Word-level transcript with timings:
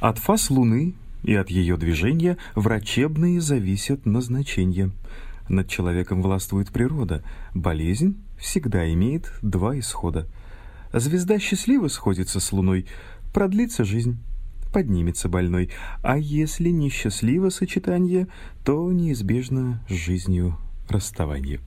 От 0.00 0.18
фаз 0.18 0.48
Луны 0.50 0.94
и 1.24 1.34
от 1.34 1.50
ее 1.50 1.76
движения 1.76 2.36
врачебные 2.54 3.40
зависят 3.40 4.06
назначения. 4.06 4.92
Над 5.48 5.68
человеком 5.68 6.22
властвует 6.22 6.70
природа. 6.70 7.24
Болезнь 7.52 8.16
всегда 8.38 8.92
имеет 8.92 9.32
два 9.42 9.76
исхода. 9.76 10.28
Звезда 10.92 11.40
счастливо 11.40 11.88
сходится 11.88 12.38
с 12.38 12.52
Луной, 12.52 12.86
продлится 13.34 13.82
жизнь, 13.82 14.18
поднимется 14.72 15.28
больной. 15.28 15.70
А 16.02 16.16
если 16.16 16.68
несчастливо 16.68 17.48
сочетание, 17.48 18.28
то 18.64 18.92
неизбежно 18.92 19.82
с 19.88 19.92
жизнью 19.94 20.56
расставание. 20.88 21.58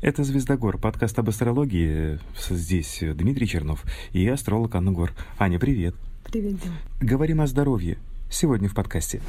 Это 0.00 0.22
«Звездогор», 0.22 0.78
подкаст 0.78 1.18
об 1.18 1.28
астрологии. 1.28 2.20
Здесь 2.48 3.02
Дмитрий 3.02 3.48
Чернов 3.48 3.82
и 4.12 4.28
астролог 4.28 4.76
Анна 4.76 4.92
Гор. 4.92 5.10
Аня, 5.38 5.58
привет. 5.58 5.96
Привет, 6.30 6.56
Дим. 6.60 6.72
Говорим 7.00 7.40
о 7.40 7.46
здоровье. 7.46 7.96
Сегодня 8.28 8.68
в 8.68 8.74
подкасте. 8.74 9.22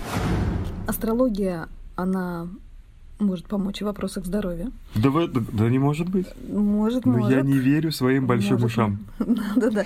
Астрология, 0.85 1.70
она 1.95 2.48
может 3.20 3.45
помочь 3.45 3.80
в 3.80 3.85
вопросах 3.85 4.26
здоровья. 4.26 4.70
Да, 4.95 5.09
вы, 5.09 5.30
да, 5.30 5.40
да 5.49 5.70
не 5.70 5.80
может 5.80 6.09
быть. 6.09 6.27
Может, 6.49 7.05
Но 7.05 7.13
может. 7.13 7.31
я 7.31 7.41
не 7.41 7.57
верю 7.57 7.93
своим 7.93 8.27
большим 8.27 8.55
Может. 8.59 8.66
ушам. 8.66 8.99
Да-да. 9.55 9.85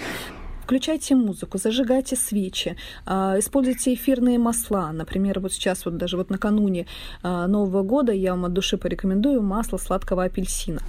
Включайте 0.63 1.13
музыку, 1.15 1.57
зажигайте 1.57 2.15
свечи, 2.15 2.77
а, 3.05 3.37
используйте 3.37 3.93
эфирные 3.93 4.39
масла. 4.39 4.93
Например, 4.93 5.41
вот 5.41 5.51
сейчас, 5.51 5.83
вот 5.83 5.97
даже 5.97 6.15
вот 6.15 6.29
накануне 6.29 6.87
а, 7.21 7.47
Нового 7.47 7.83
года 7.83 8.13
я 8.13 8.31
вам 8.31 8.45
от 8.45 8.53
души 8.53 8.77
порекомендую 8.77 9.41
масло 9.41 9.75
сладкого 9.75 10.23
апельсина. 10.23 10.79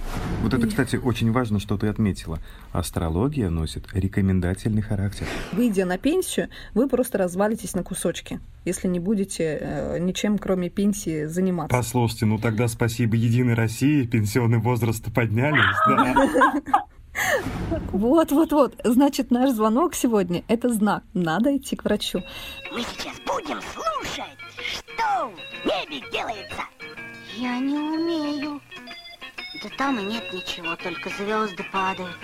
Вот 0.41 0.53
это, 0.53 0.65
кстати, 0.67 0.95
очень 0.95 1.33
важно, 1.33 1.59
что 1.59 1.77
ты 1.77 1.87
отметила. 1.87 2.39
Астрология 2.71 3.49
носит 3.49 3.87
рекомендательный 3.91 4.81
характер. 4.81 5.27
Выйдя 5.51 5.85
на 5.85 5.97
пенсию, 5.97 6.47
вы 6.73 6.87
просто 6.87 7.17
развалитесь 7.17 7.75
на 7.75 7.83
кусочки, 7.83 8.39
если 8.63 8.87
не 8.87 9.01
будете 9.01 9.57
э, 9.59 9.99
ничем, 9.99 10.37
кроме 10.37 10.69
пенсии, 10.69 11.25
заниматься. 11.25 11.75
Послушайте, 11.75 12.27
ну 12.27 12.37
тогда 12.37 12.69
спасибо 12.69 13.17
Единой 13.17 13.55
России, 13.55 14.05
пенсионный 14.05 14.59
возраст 14.59 15.03
подняли. 15.13 15.59
Вот, 17.91 18.31
вот, 18.31 18.51
вот. 18.51 18.75
Значит, 18.83 19.31
наш 19.31 19.51
звонок 19.51 19.95
сегодня– 19.95 20.43
это 20.47 20.69
знак. 20.69 21.03
Надо 21.13 21.55
идти 21.55 21.75
к 21.75 21.83
врачу. 21.85 22.21
Мы 22.71 22.81
сейчас 22.81 23.17
будем 23.25 23.59
слушать, 23.61 24.37
что 24.57 25.31
в 25.63 25.65
небе 25.65 26.05
делается. 26.11 26.63
Я 27.37 27.59
не 27.59 27.77
умею. 27.77 28.61
Да 29.63 29.69
там 29.77 29.99
и 29.99 30.03
нет 30.03 30.23
ничего, 30.33 30.75
только 30.75 31.09
звезды 31.09 31.65
падают. 31.71 32.15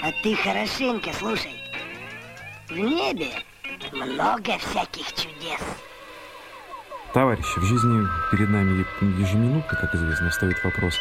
А 0.00 0.12
ты 0.22 0.34
хорошенько 0.36 1.10
слушай. 1.14 1.54
В 2.68 2.78
небе 2.78 3.30
много 3.92 4.58
всяких 4.58 5.12
чудес. 5.14 5.60
Товарищи, 7.12 7.58
в 7.58 7.62
жизни 7.62 8.06
перед 8.30 8.48
нами 8.50 8.84
ежеминутно, 9.20 9.78
как 9.78 9.94
известно, 9.94 10.30
встает 10.30 10.62
вопрос 10.64 10.98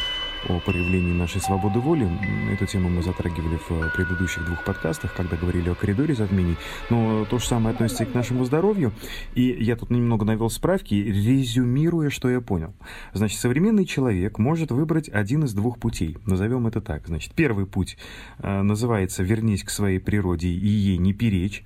о 0.50 0.60
проявлении 0.60 1.14
нашей 1.14 1.42
свободы 1.42 1.80
воли. 1.80 2.10
Эту 2.52 2.66
тему 2.66 2.90
мы 2.90 3.02
затрагивали 3.02 3.58
в 3.68 3.90
предыдущих 3.96 4.46
двух 4.46 4.64
подкастах, 4.64 5.14
когда 5.16 5.38
говорили 5.38 5.70
о 5.70 5.76
коридоре 5.76 6.16
затмений. 6.16 6.58
Но 6.90 7.26
то 7.26 7.40
же 7.40 7.46
самое 7.46 7.74
относится 7.74 8.04
и 8.04 8.08
к 8.08 8.14
нашему 8.14 8.46
здоровью. 8.46 8.92
И 9.36 9.44
я 9.44 9.76
тут 9.76 9.90
немного 9.90 10.26
навел 10.26 10.50
справки, 10.50 10.96
резюмируя, 10.96 12.10
что 12.10 12.30
я 12.30 12.42
понял. 12.42 12.74
Значит, 13.14 13.40
современный 13.40 13.86
человек 13.86 14.38
может 14.38 14.72
выбрать 14.72 15.10
один 15.10 15.44
из 15.46 15.54
двух 15.54 15.80
путей. 15.80 16.18
Назовем 16.26 16.68
это 16.68 16.82
так. 16.82 17.08
Значит, 17.08 17.34
первый 17.34 17.66
путь 17.66 17.98
э, 18.40 18.62
называется 18.62 19.24
«вернись 19.24 19.64
к 19.64 19.70
своей 19.70 20.00
природе 20.00 20.50
и 20.50 20.68
ей 20.68 20.98
не 20.98 21.14
перечь». 21.14 21.64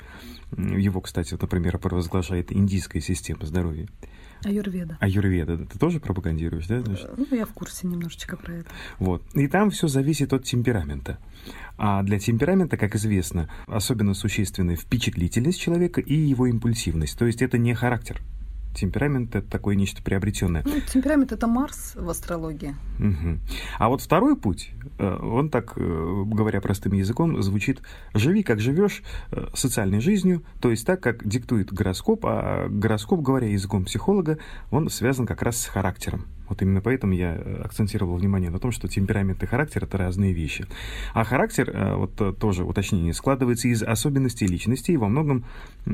Его, 0.56 1.02
кстати, 1.02 1.38
например, 1.40 1.78
провозглашает 1.78 2.54
индийская 2.54 3.02
система 3.02 3.46
здоровья. 3.46 3.88
Аюрведа. 4.46 4.98
Аюрведа. 5.00 5.58
Ты 5.58 5.80
тоже 5.80 6.00
пропагандируешь, 6.00 6.68
да? 6.68 6.84
Ну, 7.18 7.26
я 7.32 7.46
в 7.46 7.54
курсе 7.54 7.88
немножечко 7.88 8.38
про 8.38 8.56
это. 8.56 8.67
Вот. 9.00 9.24
И 9.34 9.48
там 9.48 9.70
все 9.72 9.88
зависит 9.88 10.34
от 10.34 10.44
темперамента. 10.44 11.20
А 11.78 12.02
для 12.04 12.20
темперамента, 12.20 12.78
как 12.78 12.96
известно, 12.96 13.50
особенно 13.68 14.14
существенная 14.14 14.76
впечатлительность 14.76 15.60
человека 15.60 16.02
и 16.02 16.14
его 16.14 16.48
импульсивность. 16.48 17.18
То 17.18 17.26
есть 17.26 17.42
это 17.42 17.58
не 17.58 17.74
характер. 17.74 18.22
Темперамент 18.76 19.36
это 19.36 19.50
такое 19.50 19.76
нечто 19.76 20.04
приобретенное. 20.04 20.62
Ну, 20.64 20.80
темперамент 20.82 21.32
это 21.32 21.48
Марс 21.48 21.94
в 21.96 22.08
астрологии. 22.10 22.76
Мгм. 23.00 23.40
А 23.80 23.90
вот 23.90 24.02
второй 24.02 24.38
путь, 24.38 24.70
э, 25.00 25.18
он 25.20 25.50
так, 25.50 25.74
э, 25.78 26.24
говоря 26.28 26.62
простым 26.62 26.94
языком, 26.94 27.42
звучит 27.42 27.82
«живи, 28.14 28.44
как 28.44 28.60
живешь, 28.60 29.02
э, 29.32 29.48
социальной 29.56 30.00
жизнью», 30.00 30.44
то 30.62 30.70
есть 30.70 30.86
так, 30.86 31.02
как 31.02 31.28
диктует 31.28 31.74
гороскоп, 31.74 32.26
а 32.26 32.68
гороскоп, 32.70 33.22
говоря 33.22 33.48
языком 33.48 33.86
психолога, 33.86 34.38
он 34.70 34.90
связан 34.90 35.26
как 35.26 35.42
раз 35.42 35.60
с 35.60 35.66
характером. 35.66 36.28
Вот 36.50 36.62
именно 36.62 36.82
поэтому 36.82 37.14
я 37.14 37.36
э, 37.36 37.62
акцентировал 37.64 38.16
внимание 38.16 38.50
на 38.50 38.60
том, 38.60 38.72
что 38.72 38.88
темперамент 38.88 39.42
и 39.44 39.46
характер— 39.46 39.84
это 39.86 39.98
разные 39.98 40.34
вещи. 40.34 40.66
А 41.14 41.24
характер, 41.24 41.70
э, 41.74 41.96
вот 41.96 42.20
э, 42.22 42.34
тоже 42.34 42.64
уточнение, 42.64 43.14
складывается 43.14 43.68
из 43.68 43.84
особенностей 43.84 44.48
личности 44.48 44.92
и 44.92 44.98
во 44.98 45.08
многом 45.08 45.46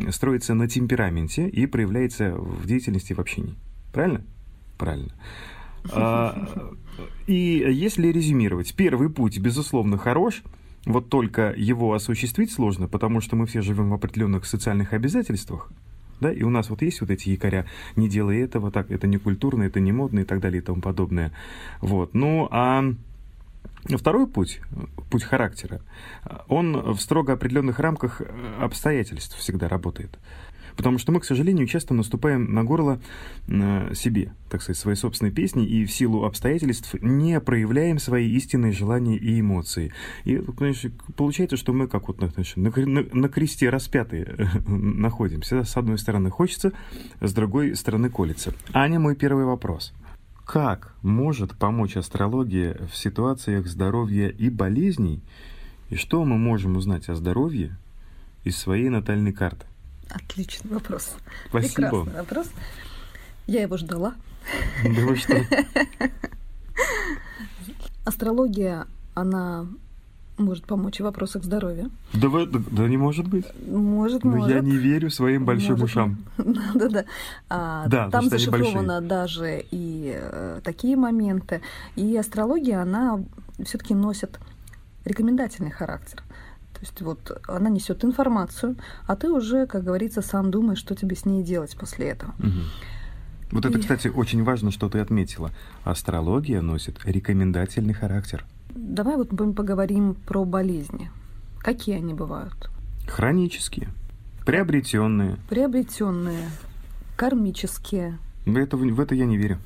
строится 0.09 0.53
на 0.53 0.67
темпераменте 0.67 1.47
и 1.47 1.65
проявляется 1.65 2.33
в 2.35 2.65
деятельности 2.65 3.13
в 3.13 3.19
общении. 3.19 3.55
Правильно? 3.91 4.23
Правильно. 4.77 5.13
А, 5.91 6.47
И 7.27 7.33
если 7.33 8.07
резюмировать, 8.07 8.75
первый 8.75 9.09
путь, 9.09 9.39
безусловно, 9.39 9.97
хорош, 9.97 10.43
вот 10.85 11.09
только 11.09 11.53
его 11.55 11.93
осуществить 11.93 12.51
сложно, 12.51 12.87
потому 12.87 13.21
что 13.21 13.35
мы 13.35 13.45
все 13.45 13.61
живем 13.61 13.89
в 13.89 13.93
определенных 13.93 14.45
социальных 14.45 14.93
обязательствах, 14.93 15.71
да, 16.23 16.31
и 16.31 16.43
у 16.43 16.49
нас 16.49 16.69
вот 16.69 16.81
есть 16.81 17.01
вот 17.01 17.11
эти 17.11 17.29
якоря, 17.29 17.65
не 17.95 18.09
делай 18.09 18.41
этого, 18.41 18.71
так, 18.71 18.89
это 18.89 19.07
не 19.07 19.17
культурно, 19.17 19.63
это 19.63 19.79
не 19.79 19.91
модно 19.91 20.21
и 20.21 20.23
так 20.23 20.39
далее 20.39 20.61
и 20.61 20.65
тому 20.65 20.81
подобное. 20.81 21.31
Вот, 21.81 22.13
ну, 22.13 22.47
а 22.49 22.83
второй 23.97 24.27
путь, 24.27 24.61
путь 25.11 25.23
характера, 25.23 25.81
он 26.47 26.93
в 26.93 26.99
строго 26.99 27.33
определенных 27.33 27.79
рамках 27.79 28.21
обстоятельств 28.59 29.37
всегда 29.37 29.67
работает. 29.67 30.17
Потому 30.75 30.97
что 30.97 31.11
мы, 31.11 31.19
к 31.19 31.25
сожалению, 31.25 31.67
часто 31.67 31.93
наступаем 31.93 32.53
на 32.53 32.63
горло 32.63 32.99
э, 33.47 33.93
себе, 33.93 34.33
так 34.49 34.61
сказать, 34.61 34.79
своей 34.79 34.97
собственной 34.97 35.31
песни, 35.31 35.65
и 35.65 35.85
в 35.85 35.91
силу 35.91 36.25
обстоятельств 36.25 36.95
не 37.01 37.39
проявляем 37.39 37.99
свои 37.99 38.29
истинные 38.31 38.71
желания 38.71 39.17
и 39.17 39.39
эмоции. 39.39 39.93
И, 40.23 40.37
конечно, 40.57 40.91
получается, 41.15 41.57
что 41.57 41.73
мы 41.73 41.87
как 41.87 42.07
вот 42.07 42.21
на, 42.21 42.31
на- 42.55 43.05
на 43.13 43.29
кресте 43.29 43.69
распятые 43.69 44.49
находимся. 44.67 45.63
С 45.63 45.77
одной 45.77 45.97
стороны 45.97 46.29
хочется, 46.29 46.73
с 47.21 47.33
другой 47.33 47.75
стороны 47.75 48.09
колется. 48.09 48.53
Аня, 48.73 48.99
мой 48.99 49.15
первый 49.15 49.45
вопрос. 49.45 49.93
Как 50.45 50.93
может 51.01 51.57
помочь 51.57 51.95
астрология 51.95 52.77
в 52.91 52.97
ситуациях 52.97 53.67
здоровья 53.67 54.27
и 54.27 54.49
болезней? 54.49 55.21
И 55.89 55.95
что 55.95 56.25
мы 56.25 56.37
можем 56.37 56.75
узнать 56.75 57.07
о 57.09 57.15
здоровье 57.15 57.77
из 58.43 58.57
своей 58.57 58.89
натальной 58.89 59.31
карты? 59.31 59.65
Отличный 60.13 60.71
вопрос. 60.71 61.15
Спасибо. 61.49 61.73
Прекрасный 62.03 62.13
вопрос. 62.21 62.47
Я 63.47 63.61
его 63.63 63.77
ждала. 63.77 64.13
Да 64.83 65.01
вы 65.01 65.15
что? 65.15 65.35
Астрология, 68.05 68.85
она 69.13 69.65
может 70.37 70.65
помочь 70.65 70.99
в 70.99 71.03
вопросах 71.03 71.43
здоровья. 71.43 71.89
Да, 72.13 72.27
вы- 72.27 72.45
да- 72.47 72.59
да 72.71 72.87
не 72.87 72.97
может 72.97 73.27
быть. 73.27 73.45
Может, 73.67 74.23
Но 74.23 74.31
может. 74.37 74.49
я 74.55 74.59
не 74.61 74.75
верю 74.75 75.09
своим 75.09 75.45
большим 75.45 75.71
Может, 75.71 75.85
ушам. 75.85 76.17
Да-да-да. 76.37 77.05
А, 77.49 77.87
Да, 77.87 78.09
там 78.09 78.29
зашифровано 78.29 78.99
даже 79.01 79.63
и 79.71 80.13
э, 80.19 80.61
такие 80.63 80.97
моменты. 80.97 81.61
И 81.95 82.17
астрология, 82.17 82.81
она 82.81 83.19
все-таки 83.63 83.93
носит 83.93 84.39
рекомендательный 85.05 85.71
характер. 85.71 86.23
То 86.83 86.87
есть 86.87 87.01
вот 87.01 87.41
она 87.47 87.69
несет 87.69 88.03
информацию, 88.03 88.75
а 89.07 89.15
ты 89.15 89.31
уже, 89.31 89.67
как 89.67 89.85
говорится, 89.85 90.21
сам 90.21 90.51
думаешь, 90.51 90.79
что 90.79 90.95
тебе 90.95 91.15
с 91.15 91.23
ней 91.23 91.41
делать 91.41 91.77
после 91.79 92.09
этого. 92.09 92.33
Мгм. 92.39 92.63
Вот 93.51 93.63
это, 93.65 93.77
И- 93.77 93.81
кстати, 93.81 94.09
очень 94.09 94.43
важно, 94.43 94.69
что 94.69 94.89
ты 94.89 94.99
отметила. 94.99 95.51
Астрология 95.85 96.61
носит 96.61 96.99
рекомендательный 97.05 97.93
характер. 97.93 98.45
Давай 98.75 99.15
вот 99.15 99.31
мы 99.31 99.53
поговорим 99.53 100.15
про 100.15 100.43
болезни. 100.43 101.09
Какие 101.59 101.95
они 101.95 102.13
бывают? 102.13 102.69
Хронические, 103.07 103.87
приобретенные. 104.45 105.37
Приобретенные, 105.47 106.49
кармические. 107.15 108.17
В 108.45 108.57
это, 108.57 108.75
в 108.75 108.99
это 108.99 109.15
я 109.15 109.25
не 109.25 109.37
верю. 109.37 109.57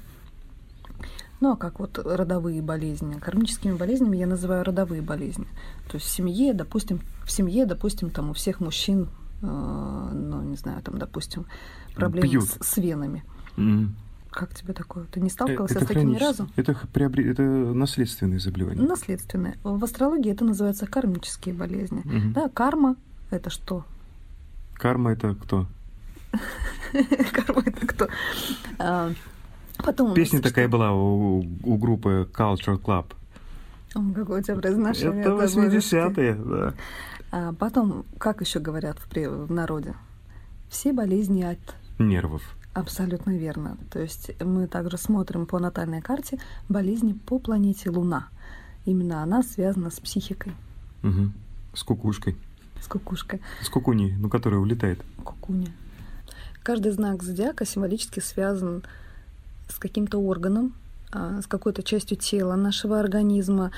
Ну, 1.40 1.52
а 1.52 1.56
как 1.56 1.80
вот 1.80 2.00
родовые 2.00 2.62
болезни? 2.62 3.14
Кармическими 3.20 3.74
болезнями 3.74 4.18
я 4.18 4.26
называю 4.28 4.64
родовые 4.64 5.02
болезни. 5.02 5.46
То 5.90 5.96
есть 5.98 6.08
в 6.08 6.10
семье, 6.10 6.54
допустим, 6.54 7.00
в 7.24 7.32
семье, 7.32 7.66
допустим, 7.66 8.10
там 8.10 8.30
у 8.32 8.34
всех 8.34 8.60
мужчин, 8.60 9.08
э, 9.42 9.46
ну, 9.46 10.42
не 10.42 10.56
знаю, 10.56 10.82
там, 10.82 10.98
допустим, 10.98 11.46
проблемы 11.96 12.42
с, 12.42 12.58
с 12.60 12.78
венами. 12.78 13.24
М. 13.58 13.96
Как 14.32 14.54
тебе 14.54 14.74
такое? 14.74 15.06
Ты 15.06 15.20
не 15.20 15.28
Э, 15.28 15.32
сталкивался 15.32 15.76
это 15.76 15.86
с 15.86 15.88
таким 15.88 16.12
ни 16.12 16.18
разу? 16.18 16.48
Это, 16.56 16.72
приобре- 16.94 17.30
это 17.32 17.42
наследственные 17.44 18.40
заболевания. 18.40 18.82
Наследственные. 18.82 19.58
В 19.64 19.84
астрологии 19.84 20.32
это 20.32 20.44
называется 20.44 20.86
кармические 20.88 21.54
болезни. 21.56 22.02
Мгм. 22.04 22.34
Да, 22.34 22.50
карма 22.50 22.96
это 23.30 23.50
что? 23.50 23.86
Карма 24.74 25.12
это 25.14 25.34
кто? 25.36 25.66
Корова 27.34 27.64
это 27.66 27.88
кто? 27.88 28.08
Потом 29.84 30.14
Песня 30.14 30.42
такая 30.42 30.68
была 30.68 30.94
у, 30.94 31.44
у 31.64 31.78
группы 31.78 32.28
Culture 32.34 32.82
Club. 32.82 33.06
Какое 34.14 34.42
у 34.42 34.44
тебя 34.44 34.56
произношение. 34.56 35.22
Это 35.22 35.32
80-е, 35.32 36.36
да. 36.36 36.74
А 37.32 37.54
потом, 37.54 38.06
как 38.18 38.42
еще 38.42 38.60
говорят 38.60 38.98
в, 39.00 39.16
в 39.16 39.52
народе? 39.52 39.96
Все 40.70 40.94
болезни 40.94 41.44
от... 41.44 41.60
Нервов. 42.00 42.44
Абсолютно 42.74 43.32
верно. 43.38 43.78
То 43.90 44.00
есть 44.00 44.40
мы 44.42 44.68
также 44.68 44.98
смотрим 44.98 45.46
по 45.46 45.58
натальной 45.60 46.02
карте 46.02 46.40
болезни 46.70 47.14
по 47.14 47.40
планете 47.40 47.90
Луна. 47.90 48.28
Именно 48.86 49.24
она 49.24 49.42
связана 49.42 49.90
с 49.90 50.00
психикой. 50.00 50.54
Угу. 51.04 51.32
С 51.74 51.84
кукушкой. 51.84 52.38
С 52.82 52.88
кукушкой. 52.88 53.42
С 53.62 53.70
кукуней, 53.70 54.16
ну, 54.18 54.30
которая 54.30 54.60
улетает. 54.60 55.04
Кукуня. 55.24 55.72
Каждый 56.62 56.92
знак 56.92 57.24
зодиака 57.24 57.66
символически 57.66 58.20
связан 58.20 58.84
с 58.84 58.86
каким-то 59.80 60.20
органом, 60.20 60.74
а, 61.12 61.42
с 61.42 61.48
какой-то 61.48 61.84
частью 61.84 62.18
тела 62.18 62.56
нашего 62.56 63.00
организма. 63.00 63.72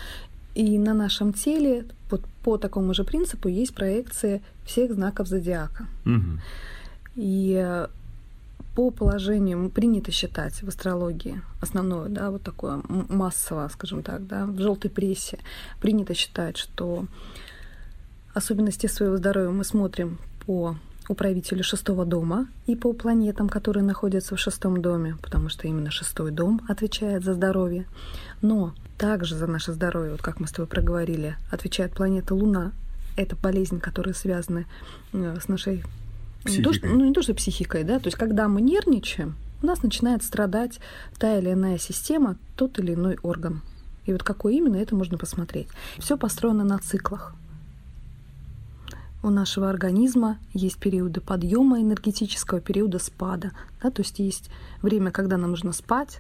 И 0.56 0.78
на 0.78 0.94
нашем 0.94 1.34
теле 1.34 1.86
вот 2.10 2.22
по 2.44 2.58
такому 2.58 2.94
же 2.94 3.04
принципу 3.04 3.48
есть 3.48 3.76
проекция 3.76 4.42
всех 4.66 4.94
знаков 4.94 5.28
зодиака. 5.28 5.86
Угу. 6.06 6.40
И 7.16 7.62
э, 7.64 7.88
по 8.76 8.92
положению 8.92 9.70
принято 9.70 10.12
считать 10.12 10.64
в 10.64 10.68
астрологии 10.68 11.42
основное, 11.62 12.10
да, 12.10 12.32
вот 12.32 12.44
такое 12.44 12.82
массово, 12.88 13.70
скажем 13.72 14.04
так, 14.04 14.26
да, 14.26 14.46
в 14.46 14.58
желтой 14.60 14.90
прессе 14.90 15.40
принято 15.80 16.14
считать, 16.14 16.58
что 16.58 17.06
особенности 18.34 18.88
своего 18.88 19.18
здоровья 19.18 19.50
мы 19.50 19.64
смотрим 19.64 20.18
по 20.46 20.78
управителю 21.10 21.64
шестого 21.64 22.06
дома 22.06 22.48
и 22.68 22.76
по 22.76 22.94
планетам, 22.94 23.50
которые 23.50 23.84
находятся 23.84 24.36
в 24.36 24.40
шестом 24.40 24.82
доме, 24.82 25.18
потому 25.22 25.50
что 25.50 25.68
именно 25.68 25.92
шестой 25.92 26.32
дом 26.32 26.62
отвечает 26.70 27.24
за 27.24 27.34
здоровье. 27.34 27.86
Но 28.42 28.74
также 28.98 29.36
за 29.36 29.48
наше 29.48 29.74
здоровье, 29.74 30.12
вот 30.12 30.22
как 30.22 30.40
мы 30.40 30.48
с 30.48 30.52
тобой 30.52 30.68
проговорили, 30.68 31.36
отвечает 31.52 31.94
планета 31.94 32.36
Луна. 32.36 32.72
Это 33.18 33.36
болезнь, 33.36 33.80
которая 33.80 34.14
связана 34.14 34.66
э, 35.12 35.38
с 35.42 35.48
нашей... 35.48 35.84
Не 36.46 36.62
то, 36.62 36.72
что, 36.72 36.88
ну, 36.88 37.04
не 37.04 37.14
то, 37.14 37.22
что 37.22 37.34
психикой, 37.34 37.84
да, 37.84 38.00
то 38.00 38.08
есть 38.08 38.18
когда 38.18 38.48
мы 38.48 38.62
нервничаем, 38.62 39.36
у 39.62 39.66
нас 39.66 39.84
начинает 39.84 40.24
страдать 40.24 40.80
та 41.18 41.38
или 41.38 41.52
иная 41.52 41.78
система, 41.78 42.38
тот 42.56 42.80
или 42.80 42.94
иной 42.94 43.18
орган. 43.24 43.62
И 44.06 44.14
вот 44.14 44.24
какой 44.24 44.56
именно, 44.56 44.78
это 44.78 44.96
можно 44.96 45.18
посмотреть. 45.18 45.68
Все 45.98 46.18
построено 46.18 46.64
на 46.64 46.80
циклах. 46.80 47.36
У 49.22 49.30
нашего 49.30 49.70
организма 49.70 50.38
есть 50.54 50.78
периоды 50.78 51.20
подъема 51.20 51.82
энергетического, 51.82 52.62
периода 52.62 53.00
спада. 53.00 53.52
Да, 53.84 53.92
то 53.92 54.02
есть 54.02 54.20
есть 54.20 54.50
время, 54.82 55.12
когда 55.12 55.38
нам 55.38 55.52
нужно 55.52 55.74
спать, 55.74 56.20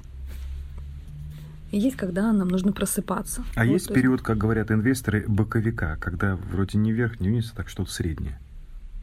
и 1.71 1.79
есть, 1.79 1.95
когда 1.95 2.31
нам 2.33 2.47
нужно 2.47 2.73
просыпаться. 2.73 3.43
А 3.55 3.63
вот, 3.63 3.71
есть 3.71 3.93
период, 3.93 4.21
как 4.21 4.37
говорят 4.37 4.71
инвесторы, 4.71 5.23
боковика, 5.27 5.97
когда 5.97 6.35
вроде 6.35 6.77
не 6.77 6.91
вверх, 6.91 7.19
не 7.19 7.29
вниз, 7.29 7.51
а 7.53 7.57
так 7.57 7.69
что-то 7.69 7.91
среднее. 7.91 8.39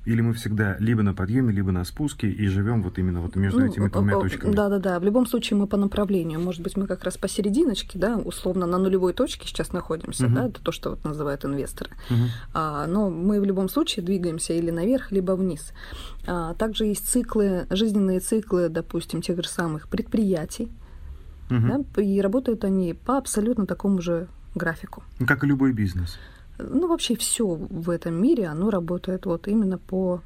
Или 0.07 0.21
мы 0.21 0.35
всегда 0.35 0.77
либо 0.79 1.03
на 1.03 1.15
подъеме, 1.15 1.53
либо 1.53 1.73
на 1.73 1.85
спуске 1.85 2.31
и 2.31 2.47
живем 2.47 2.81
вот 2.85 2.97
именно 2.97 3.21
вот 3.21 3.35
между 3.35 3.59
ну, 3.59 3.67
этими 3.67 3.89
двумя 3.89 4.15
точками? 4.15 4.55
Да, 4.55 4.69
да, 4.69 4.79
да. 4.79 5.01
В 5.01 5.05
любом 5.05 5.27
случае 5.27 5.59
мы 5.59 5.67
по 5.67 5.77
направлению. 5.77 6.39
Может 6.39 6.63
быть, 6.63 6.77
мы 6.77 6.87
как 6.87 7.03
раз 7.03 7.17
посерединочке, 7.17 7.99
да, 7.99 8.17
условно 8.17 8.67
на 8.67 8.79
нулевой 8.79 9.13
точке 9.13 9.49
сейчас 9.49 9.73
находимся, 9.73 10.27
uh-huh. 10.27 10.35
да, 10.35 10.47
это 10.47 10.63
то, 10.63 10.71
что 10.71 10.91
вот 10.91 11.05
называют 11.05 11.45
инвесторы. 11.45 11.91
Uh-huh. 12.09 12.27
А, 12.55 12.87
но 12.87 13.11
мы 13.11 13.41
в 13.41 13.45
любом 13.45 13.69
случае 13.69 14.07
двигаемся 14.07 14.53
или 14.53 14.71
наверх, 14.71 15.11
либо 15.11 15.33
вниз. 15.33 15.73
А, 16.25 16.55
также 16.55 16.85
есть 16.85 17.09
циклы, 17.09 17.67
жизненные 17.71 18.21
циклы, 18.21 18.69
допустим, 18.69 19.23
тех 19.23 19.43
же 19.43 19.49
самых 19.49 19.89
предприятий, 19.89 20.71
uh-huh. 21.51 21.85
да, 21.97 22.01
и 22.03 22.21
работают 22.21 22.63
они 22.63 22.95
по 22.95 23.19
абсолютно 23.19 23.67
такому 23.67 24.01
же 24.01 24.29
графику. 24.55 25.03
Как 25.27 25.43
и 25.43 25.49
любой 25.49 25.73
бизнес 25.73 26.17
ну, 26.59 26.89
вообще 26.89 27.17
все 27.17 27.47
в 27.47 27.91
этом 27.91 28.15
мире, 28.15 28.47
оно 28.47 28.71
работает 28.71 29.27
вот 29.27 29.49
именно 29.49 29.79
по 29.79 30.21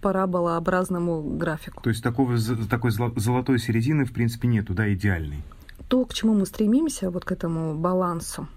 параболообразному 0.00 1.22
графику. 1.22 1.82
То 1.82 1.90
есть 1.90 2.02
такого, 2.02 2.36
такой 2.68 2.90
золотой 2.90 3.58
середины, 3.58 4.04
в 4.04 4.12
принципе, 4.12 4.48
нету, 4.48 4.74
да, 4.74 4.92
идеальной? 4.92 5.42
То, 5.88 6.04
к 6.04 6.14
чему 6.14 6.34
мы 6.34 6.46
стремимся, 6.46 7.10
вот 7.10 7.24
к 7.24 7.32
этому 7.32 7.74
балансу, 7.74 8.48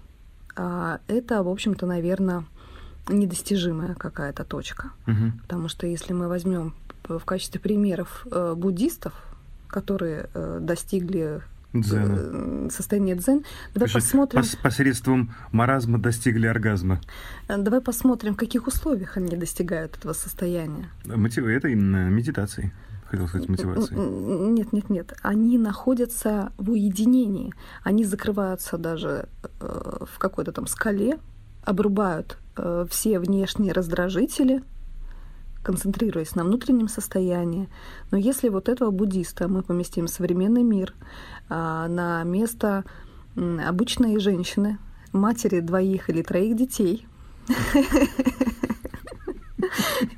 а, 0.56 1.00
это, 1.06 1.42
в 1.42 1.48
общем-то, 1.48 1.86
наверное, 1.86 2.44
недостижимая 3.08 3.94
какая-то 3.94 4.44
точка. 4.44 4.90
Угу. 5.06 5.40
Потому 5.42 5.68
что 5.68 5.86
если 5.86 6.12
мы 6.12 6.28
возьмем 6.28 6.74
в 7.04 7.24
качестве 7.24 7.60
примеров 7.60 8.26
э, 8.30 8.54
буддистов, 8.56 9.14
которые 9.68 10.28
э, 10.34 10.58
достигли 10.60 11.40
Дзена. 11.82 12.16
Э, 12.18 12.68
состояние 12.70 13.16
дзен. 13.16 13.44
Давай 13.74 13.88
Пишет, 13.88 14.02
посмотрим. 14.02 14.42
Пос 14.42 14.56
посредством 14.56 15.34
маразма 15.52 15.98
достигли 15.98 16.46
оргазма. 16.46 17.00
Э, 17.48 17.56
давай 17.58 17.80
посмотрим, 17.80 18.34
в 18.34 18.36
каких 18.36 18.66
условиях 18.66 19.16
они 19.16 19.36
достигают 19.36 19.96
этого 19.96 20.12
состояния. 20.12 20.88
Мотивы 21.04 21.52
это 21.52 21.68
именно 21.68 22.08
медитацией. 22.08 22.72
Хотел 23.06 23.28
сказать 23.28 23.48
мотивацией. 23.48 24.00
Нет, 24.50 24.72
нет, 24.72 24.90
нет. 24.90 25.16
Они 25.22 25.58
находятся 25.58 26.52
в 26.58 26.70
уединении. 26.70 27.54
Они 27.84 28.04
закрываются 28.04 28.78
даже 28.78 29.28
э, 29.60 30.04
в 30.12 30.18
какой-то 30.18 30.52
там 30.52 30.66
скале, 30.66 31.18
обрубают 31.62 32.38
все 32.88 33.18
внешние 33.18 33.72
раздражители, 33.72 34.62
концентрируясь 35.66 36.36
на 36.36 36.44
внутреннем 36.44 36.86
состоянии. 36.86 37.68
Но 38.12 38.18
если 38.18 38.48
вот 38.50 38.68
этого 38.68 38.92
буддиста 38.92 39.48
мы 39.48 39.64
поместим 39.64 40.06
в 40.06 40.10
современный 40.10 40.62
мир 40.62 40.94
а, 41.48 41.88
на 41.88 42.22
место 42.22 42.84
обычной 43.34 44.20
женщины, 44.20 44.78
матери 45.12 45.58
двоих 45.58 46.08
или 46.08 46.22
троих 46.22 46.54
детей, 46.54 47.08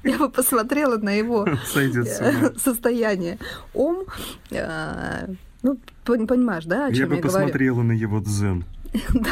я 0.05 0.19
бы 0.19 0.29
посмотрела 0.29 0.99
на 0.99 1.17
его 1.17 1.49
состояние. 1.65 3.39
Ом, 3.73 4.05
а, 4.53 5.31
ну, 5.63 5.79
понимаешь, 6.05 6.67
да, 6.67 6.87
о 6.87 6.93
чем 6.93 7.09
я, 7.09 7.17
я 7.17 7.23
бы 7.23 7.27
посмотрела 7.27 7.81
на 7.81 7.93
его 7.93 8.21
дзен. 8.21 8.65
Да 9.15 9.31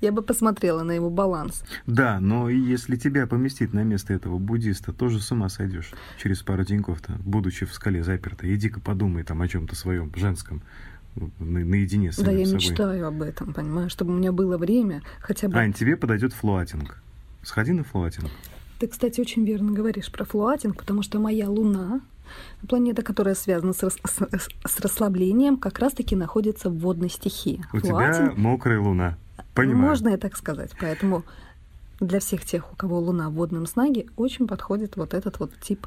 я 0.00 0.12
бы 0.12 0.22
посмотрела 0.22 0.82
на 0.82 0.92
его 0.92 1.10
баланс. 1.10 1.62
Да, 1.86 2.20
но 2.20 2.48
если 2.48 2.96
тебя 2.96 3.26
поместить 3.26 3.72
на 3.72 3.84
место 3.84 4.12
этого 4.12 4.38
буддиста, 4.38 4.92
тоже 4.92 5.20
с 5.20 5.30
ума 5.30 5.48
сойдешь 5.48 5.92
через 6.18 6.42
пару 6.42 6.64
деньков-то, 6.64 7.18
будучи 7.24 7.66
в 7.66 7.72
скале 7.72 8.02
заперто. 8.02 8.52
Иди-ка 8.52 8.80
подумай 8.80 9.22
там 9.22 9.42
о 9.42 9.48
чем-то 9.48 9.74
своем 9.76 10.12
женском 10.14 10.62
на, 11.16 11.30
наедине 11.38 12.12
с 12.12 12.16
Да, 12.16 12.30
я 12.30 12.46
собой. 12.46 12.54
мечтаю 12.54 13.06
об 13.06 13.22
этом, 13.22 13.52
понимаешь, 13.52 13.92
чтобы 13.92 14.12
у 14.12 14.16
меня 14.16 14.32
было 14.32 14.56
время 14.58 15.02
хотя 15.20 15.48
бы... 15.48 15.58
Ань, 15.58 15.72
тебе 15.72 15.96
подойдет 15.96 16.32
флуатинг. 16.32 17.02
Сходи 17.42 17.72
на 17.72 17.84
флуатинг. 17.84 18.30
Ты, 18.78 18.86
кстати, 18.86 19.20
очень 19.20 19.44
верно 19.44 19.72
говоришь 19.72 20.10
про 20.10 20.24
флуатинг, 20.24 20.76
потому 20.78 21.02
что 21.02 21.18
моя 21.18 21.50
Луна, 21.50 22.00
планета, 22.68 23.02
которая 23.02 23.34
связана 23.34 23.72
с, 23.72 23.82
с, 23.82 24.48
с 24.64 24.80
расслаблением, 24.80 25.56
как 25.56 25.78
раз-таки 25.78 26.16
находится 26.16 26.70
в 26.70 26.78
водной 26.78 27.10
стихии. 27.10 27.62
У 27.72 27.78
Флуатинг... 27.78 28.32
тебя 28.32 28.40
мокрая 28.40 28.80
Луна. 28.80 29.18
Понимаю. 29.60 29.88
Можно 29.88 30.08
и 30.10 30.16
так 30.16 30.36
сказать. 30.36 30.72
Поэтому 30.80 31.24
для 32.00 32.20
всех 32.20 32.44
тех, 32.44 32.72
у 32.72 32.76
кого 32.76 32.98
Луна 32.98 33.28
в 33.30 33.34
водном 33.34 33.66
знаке, 33.66 34.06
очень 34.16 34.46
подходит 34.46 34.96
вот 34.96 35.14
этот 35.14 35.38
вот 35.38 35.52
тип 35.60 35.86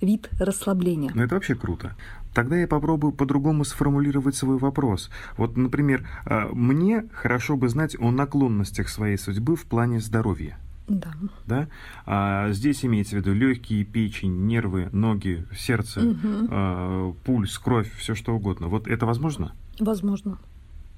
вид 0.00 0.28
расслабления. 0.38 1.10
Ну, 1.14 1.22
это 1.22 1.34
вообще 1.34 1.54
круто. 1.54 1.96
Тогда 2.34 2.56
я 2.56 2.68
попробую 2.68 3.12
по-другому 3.12 3.64
сформулировать 3.64 4.36
свой 4.36 4.58
вопрос. 4.58 5.10
Вот, 5.38 5.56
например, 5.56 6.06
а, 6.26 6.48
мне 6.52 7.06
хорошо 7.12 7.56
бы 7.56 7.68
знать 7.68 7.96
о 7.98 8.10
наклонностях 8.10 8.88
своей 8.90 9.16
судьбы 9.16 9.56
в 9.56 9.64
плане 9.64 10.00
здоровья. 10.00 10.58
Да. 10.88 11.12
Да? 11.46 11.68
А 12.04 12.50
здесь 12.52 12.84
имеется 12.84 13.16
в 13.16 13.18
виду 13.20 13.32
легкие, 13.32 13.84
печень, 13.84 14.46
нервы, 14.46 14.88
ноги, 14.92 15.46
сердце, 15.56 16.00
угу. 16.00 16.18
а, 16.50 17.12
пульс, 17.24 17.58
кровь, 17.58 17.90
все 17.96 18.14
что 18.14 18.34
угодно. 18.34 18.68
Вот 18.68 18.86
это 18.86 19.06
возможно? 19.06 19.52
Возможно. 19.80 20.38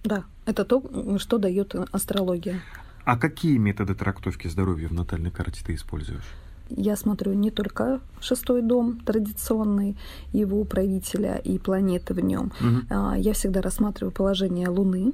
Да, 0.08 0.24
это 0.46 0.64
то, 0.64 1.18
что 1.18 1.36
дает 1.36 1.74
астрология. 1.92 2.62
А 3.04 3.18
какие 3.18 3.58
методы 3.58 3.94
трактовки 3.94 4.48
здоровья 4.48 4.88
в 4.88 4.92
натальной 4.92 5.30
карте 5.30 5.62
ты 5.66 5.74
используешь? 5.74 6.24
Я 6.70 6.96
смотрю 6.96 7.34
не 7.34 7.50
только 7.50 8.00
шестой 8.18 8.62
дом 8.62 9.00
традиционный, 9.00 9.98
его 10.32 10.60
управителя 10.60 11.36
и 11.36 11.58
планеты 11.58 12.14
в 12.14 12.20
нем. 12.20 12.52
Угу. 12.58 13.16
Я 13.16 13.32
всегда 13.34 13.60
рассматриваю 13.60 14.12
положение 14.12 14.70
Луны, 14.70 15.12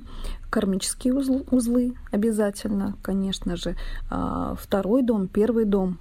кармические 0.51 1.15
узлы, 1.15 1.45
узлы 1.51 1.95
обязательно, 2.13 2.95
конечно 3.03 3.57
же. 3.57 3.75
А, 4.11 4.55
второй 4.55 5.03
дом, 5.03 5.27
первый 5.27 5.65
дом, 5.65 5.99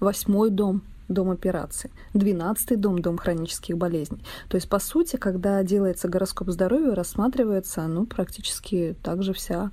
восьмой 0.00 0.48
дом, 0.50 0.80
дом 1.10 1.30
операций, 1.30 1.90
12 2.14 2.80
дом, 2.80 3.00
дом 3.00 3.18
хронических 3.18 3.76
болезней. 3.76 4.24
То 4.48 4.56
есть, 4.56 4.68
по 4.68 4.78
сути, 4.78 5.16
когда 5.16 5.62
делается 5.62 6.08
гороскоп 6.08 6.48
здоровья, 6.50 6.94
рассматривается 6.94 7.86
ну, 7.86 8.06
практически 8.06 8.96
также 9.02 9.32
вся 9.32 9.70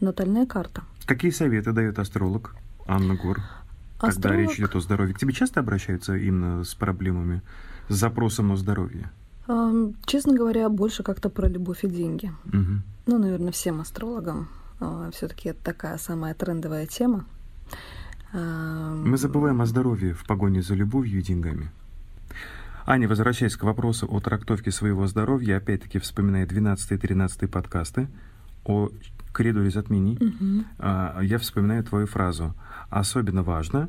натальная 0.00 0.46
карта. 0.46 0.82
Какие 1.06 1.30
советы 1.30 1.72
дает 1.72 1.98
астролог 1.98 2.54
Анна 2.86 3.14
Гор, 3.14 3.40
когда 3.98 4.34
речь 4.34 4.58
идет 4.58 4.74
о 4.74 4.80
здоровье? 4.80 5.14
К 5.14 5.18
тебе 5.18 5.32
часто 5.32 5.60
обращаются 5.60 6.16
именно 6.16 6.64
с 6.64 6.74
проблемами 6.74 7.42
с 7.88 7.94
запросом 7.94 8.52
о 8.52 8.56
здоровье? 8.56 9.10
Честно 10.06 10.34
говоря, 10.34 10.68
больше 10.68 11.02
как-то 11.02 11.28
про 11.28 11.48
любовь 11.48 11.84
и 11.84 11.88
деньги. 11.88 12.32
Угу. 12.46 12.82
Ну, 13.06 13.18
наверное, 13.18 13.50
всем 13.50 13.80
астрологам 13.80 14.48
а, 14.78 15.10
все-таки 15.12 15.50
это 15.50 15.62
такая 15.62 15.98
самая 15.98 16.34
трендовая 16.34 16.86
тема. 16.86 17.26
Мы 18.32 19.16
забываем 19.16 19.60
о 19.60 19.66
здоровье 19.66 20.14
в 20.14 20.24
погоне 20.24 20.62
за 20.62 20.74
любовью 20.74 21.18
и 21.18 21.22
деньгами. 21.22 21.70
Аня, 22.86 23.08
возвращаясь 23.08 23.56
к 23.56 23.64
вопросу 23.64 24.06
о 24.10 24.20
трактовке 24.20 24.70
своего 24.70 25.06
здоровья, 25.06 25.56
опять-таки 25.56 25.98
вспоминая 25.98 26.46
12 26.46 26.92
и 26.92 26.96
13 26.96 27.50
подкасты 27.50 28.08
о 28.64 28.90
коридоре 29.32 29.70
затмений, 29.70 30.16
угу. 30.16 30.64
я 31.22 31.38
вспоминаю 31.38 31.84
твою 31.84 32.06
фразу. 32.06 32.54
Особенно 32.88 33.42
важно, 33.42 33.88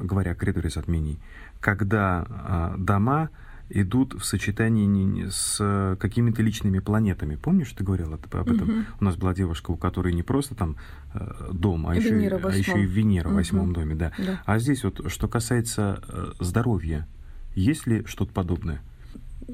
говоря 0.00 0.32
о 0.32 0.34
коридоре 0.34 0.70
затмений, 0.70 1.18
когда 1.60 2.26
а, 2.28 2.74
дома 2.78 3.30
идут 3.70 4.14
в 4.14 4.24
сочетании 4.24 5.28
с 5.30 5.96
какими-то 6.00 6.42
личными 6.42 6.78
планетами. 6.78 7.36
Помнишь, 7.36 7.72
ты 7.72 7.84
говорила 7.84 8.14
об 8.14 8.50
этом? 8.50 8.68
Угу. 8.68 8.84
У 9.00 9.04
нас 9.04 9.16
была 9.16 9.34
девушка, 9.34 9.70
у 9.70 9.76
которой 9.76 10.12
не 10.12 10.22
просто 10.22 10.54
там 10.54 10.76
э, 11.14 11.50
дом, 11.52 11.86
а 11.86 11.94
еще, 11.94 12.14
а 12.14 12.56
еще 12.56 12.82
и 12.82 12.86
Венера 12.86 13.28
в 13.28 13.34
восьмом 13.34 13.72
доме, 13.72 13.94
да. 13.94 14.12
да. 14.18 14.42
А 14.44 14.58
здесь 14.58 14.84
вот, 14.84 15.10
что 15.10 15.28
касается 15.28 16.02
э, 16.08 16.32
здоровья, 16.40 17.06
есть 17.54 17.86
ли 17.86 18.04
что-то 18.06 18.32
подобное? 18.32 18.82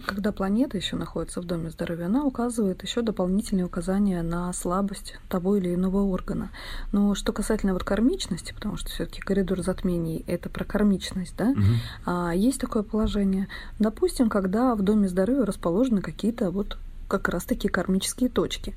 Когда 0.06 0.32
планета 0.32 0.76
еще 0.76 0.96
находится 0.96 1.40
в 1.40 1.44
доме 1.44 1.70
здоровья, 1.70 2.06
она 2.06 2.24
указывает 2.24 2.82
еще 2.82 3.02
дополнительные 3.02 3.66
указания 3.66 4.22
на 4.22 4.52
слабость 4.52 5.16
того 5.28 5.56
или 5.56 5.74
иного 5.74 5.98
органа. 5.98 6.50
Но 6.92 7.14
что 7.14 7.32
касательно 7.32 7.74
вот 7.74 7.84
кармичности, 7.84 8.52
потому 8.52 8.76
что 8.76 8.90
все-таки 8.90 9.20
коридор 9.20 9.62
затмений 9.62 10.24
это 10.26 10.48
про 10.48 10.64
кармичность, 10.64 11.34
да, 11.36 11.50
угу. 11.50 11.62
а, 12.06 12.32
есть 12.34 12.60
такое 12.60 12.82
положение. 12.82 13.48
Допустим, 13.78 14.28
когда 14.28 14.74
в 14.74 14.82
доме 14.82 15.08
здоровья 15.08 15.44
расположены 15.44 16.02
какие-то 16.02 16.50
вот 16.50 16.78
как 17.08 17.28
раз-таки 17.28 17.68
кармические 17.68 18.30
точки, 18.30 18.74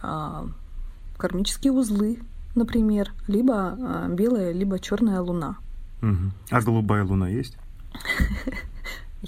а, 0.00 0.46
кармические 1.16 1.72
узлы, 1.72 2.20
например, 2.54 3.12
либо 3.26 3.54
а, 3.54 4.08
белая, 4.08 4.52
либо 4.52 4.78
черная 4.78 5.20
луна. 5.20 5.56
Угу. 6.02 6.32
А 6.50 6.60
голубая 6.60 7.04
луна 7.04 7.28
есть? 7.28 7.56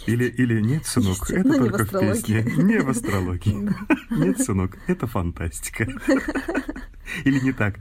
Или, 0.06 0.24
или 0.24 0.60
нет, 0.60 0.86
сынок, 0.86 1.30
это 1.30 1.48
но 1.48 1.56
только 1.56 1.84
в, 1.84 1.92
в 1.92 2.00
песне. 2.00 2.42
Не 2.56 2.80
в 2.80 2.88
астрологии. 2.88 3.70
Нет, 4.10 4.40
сынок, 4.40 4.76
это 4.88 5.06
фантастика. 5.06 5.84
Или 7.24 7.38
не 7.40 7.52
так. 7.52 7.76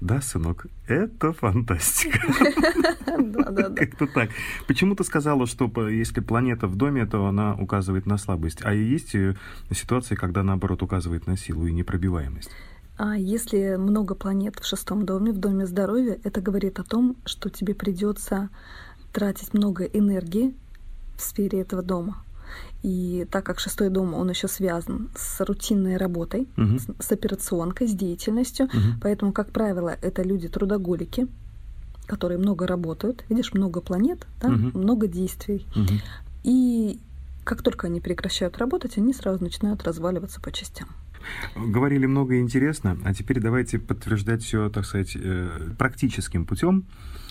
Да, 0.00 0.20
сынок, 0.20 0.66
это 0.86 1.32
фантастика. 1.32 2.20
Да, 3.18 3.50
да, 3.50 3.68
да. 3.68 3.74
Как-то 3.74 4.06
так. 4.06 4.30
Почему 4.68 4.94
ты 4.94 5.02
сказала, 5.02 5.46
что 5.46 5.68
если 5.88 6.20
планета 6.20 6.68
в 6.68 6.76
доме, 6.76 7.04
то 7.04 7.26
она 7.26 7.54
указывает 7.54 8.06
на 8.06 8.16
слабость, 8.16 8.60
а 8.62 8.72
есть 8.72 9.14
э, 9.16 9.34
ситуации, 9.72 10.14
когда 10.14 10.44
наоборот 10.44 10.82
указывает 10.84 11.26
на 11.26 11.36
силу 11.36 11.66
и 11.66 11.72
непробиваемость? 11.72 12.50
А 12.96 13.16
если 13.16 13.74
много 13.76 14.14
планет 14.14 14.60
в 14.60 14.66
шестом 14.66 15.04
доме, 15.04 15.32
в 15.32 15.38
доме 15.38 15.66
здоровья, 15.66 16.18
это 16.22 16.40
говорит 16.40 16.78
о 16.78 16.84
том, 16.84 17.16
что 17.24 17.50
тебе 17.50 17.74
придется 17.74 18.50
тратить 19.12 19.52
много 19.52 19.84
энергии 19.84 20.54
в 21.18 21.22
сфере 21.22 21.60
этого 21.60 21.82
дома. 21.82 22.22
И 22.82 23.26
так 23.30 23.44
как 23.44 23.58
шестой 23.58 23.90
дом, 23.90 24.14
он 24.14 24.30
еще 24.30 24.48
связан 24.48 25.10
с 25.14 25.44
рутинной 25.44 25.96
работой, 25.96 26.48
угу. 26.56 26.78
с, 26.78 26.86
с 26.98 27.12
операционкой, 27.12 27.88
с 27.88 27.92
деятельностью, 27.92 28.66
угу. 28.66 29.00
поэтому, 29.02 29.32
как 29.32 29.50
правило, 29.50 29.96
это 30.00 30.22
люди 30.22 30.48
трудоголики, 30.48 31.26
которые 32.06 32.38
много 32.38 32.66
работают. 32.66 33.24
Видишь, 33.28 33.52
много 33.52 33.80
планет, 33.80 34.26
да, 34.40 34.48
угу. 34.48 34.78
много 34.78 35.08
действий. 35.08 35.66
Угу. 35.74 35.94
И 36.44 37.00
как 37.44 37.62
только 37.62 37.88
они 37.88 38.00
прекращают 38.00 38.56
работать, 38.58 38.96
они 38.96 39.12
сразу 39.12 39.42
начинают 39.42 39.82
разваливаться 39.82 40.40
по 40.40 40.52
частям. 40.52 40.88
Говорили 41.56 42.06
много 42.06 42.38
интересно, 42.38 42.96
а 43.04 43.12
теперь 43.12 43.40
давайте 43.40 43.78
подтверждать 43.78 44.42
все, 44.44 44.70
так 44.70 44.86
сказать, 44.86 45.16
э, 45.16 45.48
практическим 45.76 46.44
путем. 46.44 46.84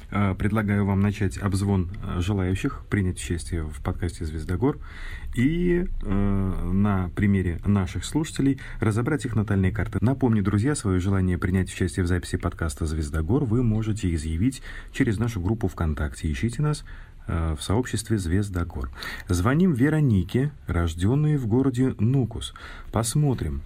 Э, 0.10 0.36
предлагаю 0.36 0.86
вам 0.86 1.02
начать 1.02 1.38
обзвон 1.38 1.90
э, 2.02 2.22
желающих 2.22 2.86
принять 2.90 3.18
участие 3.18 3.64
в 3.64 3.82
подкасте 3.82 4.24
«Звездогор» 4.24 4.80
и 5.36 5.86
э, 5.86 6.72
на 6.72 7.10
примере 7.10 7.60
наших 7.66 8.06
слушателей 8.06 8.62
разобрать 8.80 9.26
их 9.26 9.36
натальные 9.36 9.74
карты. 9.74 9.98
Напомню, 10.00 10.44
друзья, 10.44 10.76
свое 10.76 11.02
желание 11.02 11.38
принять 11.38 11.74
участие 11.74 12.06
в 12.06 12.08
записи 12.08 12.38
подкаста 12.38 12.86
«Звездогор» 12.86 13.44
вы 13.44 13.64
можете 13.64 14.14
изъявить 14.16 14.62
через 14.94 15.18
нашу 15.18 15.42
группу 15.42 15.68
ВКонтакте. 15.68 16.32
Ищите 16.32 16.62
нас 16.62 16.86
э, 17.28 17.56
в 17.60 17.62
сообществе 17.62 18.18
«Звездогор». 18.18 18.90
Звоним 19.28 19.74
Веронике, 19.74 20.52
рожденной 20.68 21.36
в 21.36 21.48
городе 21.48 21.96
Нукус. 22.00 22.54
Посмотрим, 22.94 23.62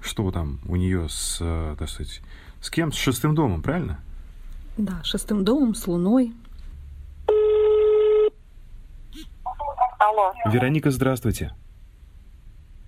что 0.00 0.30
там 0.30 0.58
у 0.64 0.76
нее 0.76 1.08
с, 1.10 1.36
так 1.78 1.88
сказать, 1.90 2.22
с 2.62 2.70
кем? 2.70 2.92
С 2.92 2.96
шестым 2.96 3.34
домом, 3.34 3.60
правильно? 3.60 4.00
Да, 4.78 5.02
шестым 5.04 5.44
домом, 5.44 5.74
с 5.74 5.86
Луной. 5.86 6.32
Алло. 9.98 10.32
Вероника, 10.46 10.90
здравствуйте. 10.90 11.52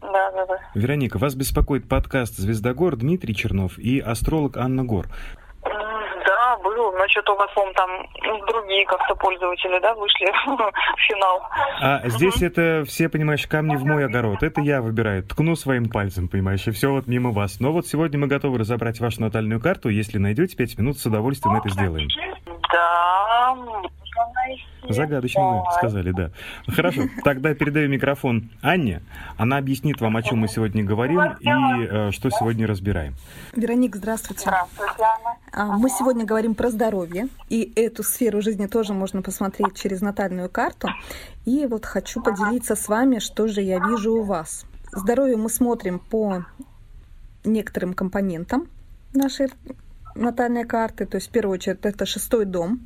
Да, 0.01 0.31
да, 0.33 0.47
да. 0.47 0.59
Вероника, 0.75 1.19
вас 1.19 1.35
беспокоит 1.35 1.89
подкаст 1.89 2.37
«Звездогор» 2.37 2.97
Дмитрий 2.97 3.35
Чернов 3.35 3.79
и 3.79 4.01
астролог 4.01 4.57
Анна 4.57 4.85
Гор 4.85 5.09
был, 6.65 6.93
но 6.93 7.07
что-то 7.09 7.35
у 7.35 7.37
вас, 7.37 7.51
по 7.55 7.73
там 7.75 7.91
другие 8.49 8.85
как-то 8.87 9.15
пользователи, 9.15 9.79
да, 9.81 9.95
вышли 9.95 10.27
в 10.47 11.01
финал. 11.07 11.43
А 11.81 12.09
здесь 12.09 12.43
это 12.43 12.85
все, 12.87 13.09
понимаешь, 13.09 13.47
камни 13.47 13.77
в 13.77 13.85
мой 13.85 14.07
огород. 14.07 14.43
Это 14.43 14.61
я 14.61 14.81
выбираю. 14.81 15.23
Ткну 15.23 15.55
своим 15.55 15.89
пальцем, 15.89 16.29
понимаешь, 16.29 16.67
и 16.67 16.71
все 16.73 16.91
вот 16.91 17.07
мимо 17.07 17.31
вас. 17.31 17.61
Но 17.61 17.73
вот 17.73 17.87
сегодня 17.87 18.19
мы 18.19 18.27
готовы 18.27 18.59
разобрать 18.59 18.99
вашу 19.01 19.21
натальную 19.21 19.61
карту. 19.61 19.89
Если 19.89 20.19
найдете 20.19 20.57
пять 20.57 20.77
минут, 20.79 20.99
с 20.99 21.07
удовольствием 21.07 21.57
это 21.57 21.69
сделаем. 21.69 22.09
Да, 22.73 23.57
Загадочно 24.89 25.41
да. 25.41 25.49
вы 25.49 25.65
сказали, 25.79 26.11
да. 26.13 26.31
Хорошо, 26.69 27.03
тогда 27.25 27.55
передаю 27.55 27.89
микрофон 27.89 28.51
Анне. 28.61 29.03
Она 29.37 29.57
объяснит 29.57 30.01
вам, 30.01 30.17
о 30.17 30.23
чем 30.23 30.39
мы 30.39 30.49
сегодня 30.49 30.85
говорим 30.85 31.21
и 31.41 31.49
э, 31.49 32.11
что 32.11 32.31
сегодня 32.31 32.67
разбираем. 32.67 33.15
Вероника, 33.55 33.99
здравствуйте. 33.99 34.43
Здравствуйте, 34.43 35.03
Анна. 35.03 35.39
А, 35.53 35.77
мы 35.79 35.89
сегодня 35.89 36.25
говорим 36.25 36.55
про 36.55 36.71
здоровье, 36.71 37.29
и 37.49 37.73
эту 37.77 38.03
сферу 38.03 38.43
жизни 38.43 38.67
тоже 38.67 38.93
можно 38.93 39.23
посмотреть 39.23 39.75
через 39.75 40.01
натальную 40.01 40.51
карту. 40.51 40.89
И 41.47 41.67
вот 41.67 41.87
хочу 41.87 42.23
поделиться 42.23 42.75
с 42.77 42.89
вами, 42.89 43.21
что 43.21 43.49
же 43.49 43.63
я 43.63 43.79
вижу 43.79 44.13
у 44.13 44.23
вас. 44.23 44.67
Здоровье 44.93 45.37
мы 45.37 45.49
смотрим 45.49 45.99
по 45.99 46.45
некоторым 47.45 47.95
компонентам 47.95 48.69
нашей 49.13 49.49
натальной 50.15 50.65
карты, 50.65 51.07
то 51.07 51.17
есть 51.17 51.29
в 51.29 51.31
первую 51.31 51.55
очередь 51.55 51.79
это 51.83 52.07
шестой 52.07 52.45
дом. 52.45 52.81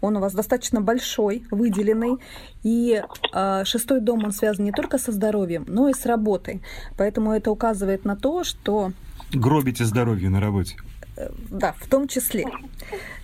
Он 0.00 0.16
у 0.16 0.20
вас 0.20 0.34
достаточно 0.34 0.80
большой, 0.80 1.44
выделенный. 1.50 2.18
И 2.62 3.02
э, 3.32 3.64
шестой 3.64 4.00
дом, 4.00 4.24
он 4.24 4.32
связан 4.32 4.64
не 4.64 4.72
только 4.72 4.98
со 4.98 5.12
здоровьем, 5.12 5.64
но 5.68 5.88
и 5.88 5.92
с 5.92 6.06
работой. 6.06 6.62
Поэтому 6.96 7.32
это 7.32 7.50
указывает 7.50 8.04
на 8.04 8.16
то, 8.16 8.44
что... 8.44 8.92
Гробите 9.32 9.84
здоровье 9.84 10.28
на 10.28 10.40
работе. 10.40 10.76
Э, 11.16 11.30
да, 11.50 11.72
в 11.78 11.86
том 11.88 12.08
числе. 12.08 12.44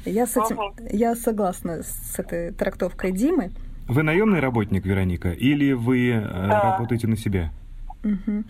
Я, 0.05 0.27
с 0.27 0.37
этим, 0.37 0.59
я 0.91 1.15
согласна 1.15 1.83
с 1.83 2.19
этой 2.19 2.53
трактовкой 2.53 3.13
Димы. 3.13 3.51
Вы 3.89 4.03
наемный 4.03 4.41
работник, 4.41 4.85
Вероника, 4.85 5.31
или 5.31 5.73
вы 5.73 6.11
э, 6.11 6.21
да. 6.21 6.73
работаете 6.73 7.07
на 7.07 7.17
себя? 7.17 7.51
Угу. 8.05 8.17
Ну, 8.27 8.45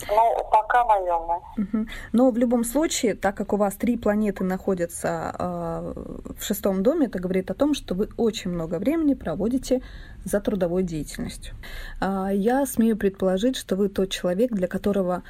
пока 0.52 0.84
наемная. 0.84 1.40
Угу. 1.56 1.86
Но 2.12 2.30
в 2.30 2.36
любом 2.36 2.64
случае, 2.64 3.14
так 3.14 3.36
как 3.36 3.52
у 3.52 3.56
вас 3.56 3.76
три 3.76 3.96
планеты 3.96 4.44
находятся 4.44 5.34
э, 5.38 5.94
в 6.38 6.44
шестом 6.44 6.82
доме, 6.82 7.06
это 7.06 7.18
говорит 7.18 7.50
о 7.50 7.54
том, 7.54 7.74
что 7.74 7.94
вы 7.94 8.08
очень 8.16 8.50
много 8.50 8.78
времени 8.78 9.14
проводите 9.14 9.80
за 10.24 10.40
трудовой 10.40 10.82
деятельностью. 10.82 11.54
Э, 12.00 12.28
я 12.32 12.66
смею 12.66 12.96
предположить, 12.96 13.56
что 13.56 13.76
вы 13.76 13.88
тот 13.88 14.10
человек, 14.10 14.52
для 14.52 14.68
которого 14.68 15.22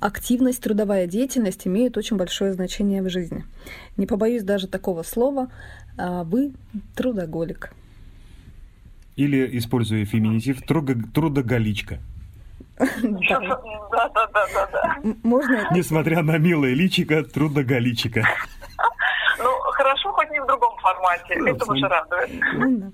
активность, 0.00 0.62
трудовая 0.62 1.06
деятельность 1.06 1.66
имеют 1.66 1.96
очень 1.96 2.16
большое 2.16 2.52
значение 2.52 3.02
в 3.02 3.10
жизни. 3.10 3.44
Не 3.96 4.06
побоюсь 4.06 4.42
даже 4.42 4.66
такого 4.66 5.04
слова, 5.04 5.50
э, 5.96 6.22
вы 6.24 6.52
трудоголик. 6.96 7.72
Или, 9.14 9.56
используя 9.58 10.04
феминитив, 10.04 10.62
трудоголичка. 10.62 12.00
Да, 12.80 13.40
да, 13.40 14.08
да, 14.08 14.46
да, 14.54 14.68
да. 14.72 14.96
Можно? 15.22 15.68
Несмотря 15.72 16.22
на 16.22 16.38
милое 16.38 16.74
личико, 16.74 17.22
трудоголичика. 17.22 18.22
Ну, 19.42 19.48
хорошо, 19.72 20.12
хоть 20.12 20.30
не 20.30 20.38
в 20.38 20.46
другом 20.46 20.76
формате. 20.82 21.34
Это 21.46 21.72
уже 21.72 21.88
радует. 21.88 22.92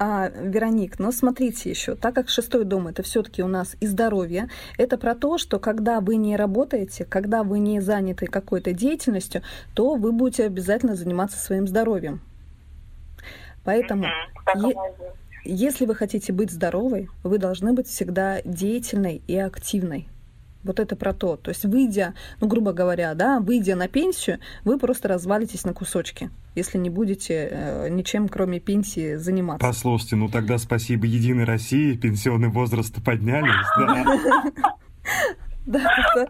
А, 0.00 0.28
Вероник, 0.28 0.98
но 0.98 1.12
смотрите 1.12 1.70
еще, 1.70 1.94
так 1.94 2.16
как 2.16 2.28
шестой 2.28 2.64
дом 2.64 2.88
это 2.88 3.04
все-таки 3.04 3.44
у 3.44 3.46
нас 3.46 3.76
и 3.80 3.86
здоровье, 3.86 4.48
это 4.76 4.98
про 4.98 5.14
то, 5.14 5.38
что 5.38 5.60
когда 5.60 6.00
вы 6.00 6.16
не 6.16 6.36
работаете, 6.36 7.04
когда 7.04 7.44
вы 7.44 7.60
не 7.60 7.80
заняты 7.80 8.26
какой-то 8.26 8.72
деятельностью, 8.72 9.42
то 9.74 9.94
вы 9.94 10.10
будете 10.10 10.46
обязательно 10.46 10.96
заниматься 10.96 11.38
своим 11.38 11.68
здоровьем. 11.68 12.20
Поэтому, 13.62 14.06
Если 15.44 15.84
вы 15.84 15.94
хотите 15.94 16.32
быть 16.32 16.50
здоровой, 16.50 17.08
вы 17.22 17.38
должны 17.38 17.74
быть 17.74 17.86
всегда 17.86 18.40
деятельной 18.42 19.22
и 19.26 19.36
активной. 19.36 20.08
Вот 20.62 20.80
это 20.80 20.96
про 20.96 21.12
то. 21.12 21.36
То 21.36 21.50
есть, 21.50 21.66
выйдя, 21.66 22.14
ну, 22.40 22.46
грубо 22.46 22.72
говоря, 22.72 23.12
да, 23.14 23.38
выйдя 23.40 23.76
на 23.76 23.86
пенсию, 23.86 24.38
вы 24.64 24.78
просто 24.78 25.08
развалитесь 25.08 25.64
на 25.64 25.74
кусочки, 25.74 26.30
если 26.54 26.78
не 26.78 26.88
будете 26.88 27.48
э, 27.50 27.88
ничем, 27.90 28.28
кроме 28.28 28.60
пенсии, 28.60 29.16
заниматься. 29.16 29.66
Послушайте, 29.66 30.16
ну 30.16 30.28
тогда 30.28 30.56
спасибо 30.56 31.04
Единой 31.04 31.44
России, 31.44 31.94
пенсионный 31.94 32.48
возраст 32.48 32.94
подняли. 33.04 33.50
Да. 35.66 35.80
Да, 36.14 36.26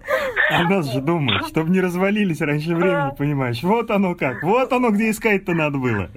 А 0.50 0.62
нас 0.64 0.92
же 0.92 1.00
думают, 1.00 1.48
чтобы 1.48 1.70
не 1.70 1.80
развалились 1.80 2.40
раньше 2.40 2.74
времени, 2.74 3.14
понимаешь? 3.16 3.62
Вот 3.62 3.90
оно 3.90 4.14
как, 4.14 4.42
вот 4.42 4.72
оно, 4.72 4.90
где 4.90 5.10
искать-то 5.10 5.54
надо 5.54 5.78
было. 5.78 6.08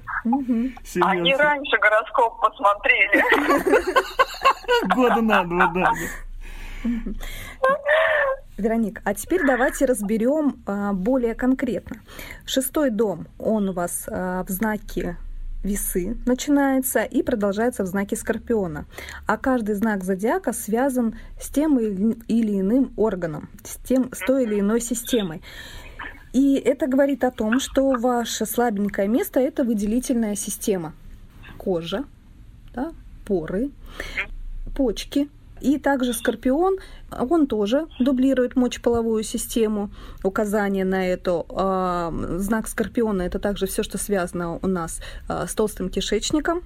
Они 1.01 1.35
раньше 1.35 1.77
гороскоп 1.77 2.39
посмотрели. 2.39 3.23
Года 4.95 5.21
на 5.21 5.43
два, 5.45 5.67
да. 5.67 5.91
Вероник, 8.57 9.01
а 9.03 9.13
теперь 9.13 9.45
давайте 9.45 9.85
разберем 9.85 10.63
а, 10.65 10.93
более 10.93 11.35
конкретно. 11.35 11.97
Шестой 12.45 12.89
дом, 12.89 13.27
он 13.37 13.69
у 13.69 13.73
вас 13.73 14.07
а, 14.09 14.43
в 14.43 14.49
знаке 14.49 15.17
весы 15.67 16.17
начинается 16.25 17.03
и 17.03 17.21
продолжается 17.21 17.83
в 17.83 17.87
знаке 17.87 18.15
Скорпиона. 18.15 18.85
А 19.27 19.37
каждый 19.37 19.75
знак 19.75 20.03
зодиака 20.03 20.53
связан 20.53 21.15
с 21.39 21.49
тем 21.49 21.77
или 21.77 22.59
иным 22.59 22.93
органом, 22.97 23.49
с, 23.63 23.75
тем, 23.77 24.09
с 24.13 24.19
той 24.25 24.43
или 24.43 24.59
иной 24.59 24.81
системой. 24.81 25.41
И 26.33 26.55
это 26.55 26.87
говорит 26.87 27.23
о 27.23 27.31
том, 27.31 27.59
что 27.59 27.91
ваше 27.91 28.45
слабенькое 28.45 29.07
место– 29.07 29.39
это 29.41 29.63
выделительная 29.63 30.35
система. 30.35 30.93
Кожа, 31.57 32.05
да, 32.73 32.91
поры, 33.25 33.71
почки, 34.75 35.29
и 35.61 35.77
также 35.77 36.13
Скорпион, 36.13 36.77
он 37.11 37.47
тоже 37.47 37.87
дублирует 37.99 38.55
мочеполовую 38.55 39.23
систему, 39.23 39.91
указание 40.23 40.85
на 40.85 41.07
это. 41.07 41.45
А, 41.49 42.13
знак 42.37 42.67
Скорпиона– 42.67 43.21
это 43.23 43.39
также 43.39 43.67
все, 43.67 43.83
что 43.83 43.97
связано 43.97 44.59
у 44.61 44.67
нас 44.67 44.99
а, 45.27 45.47
с 45.47 45.53
толстым 45.53 45.89
кишечником. 45.89 46.61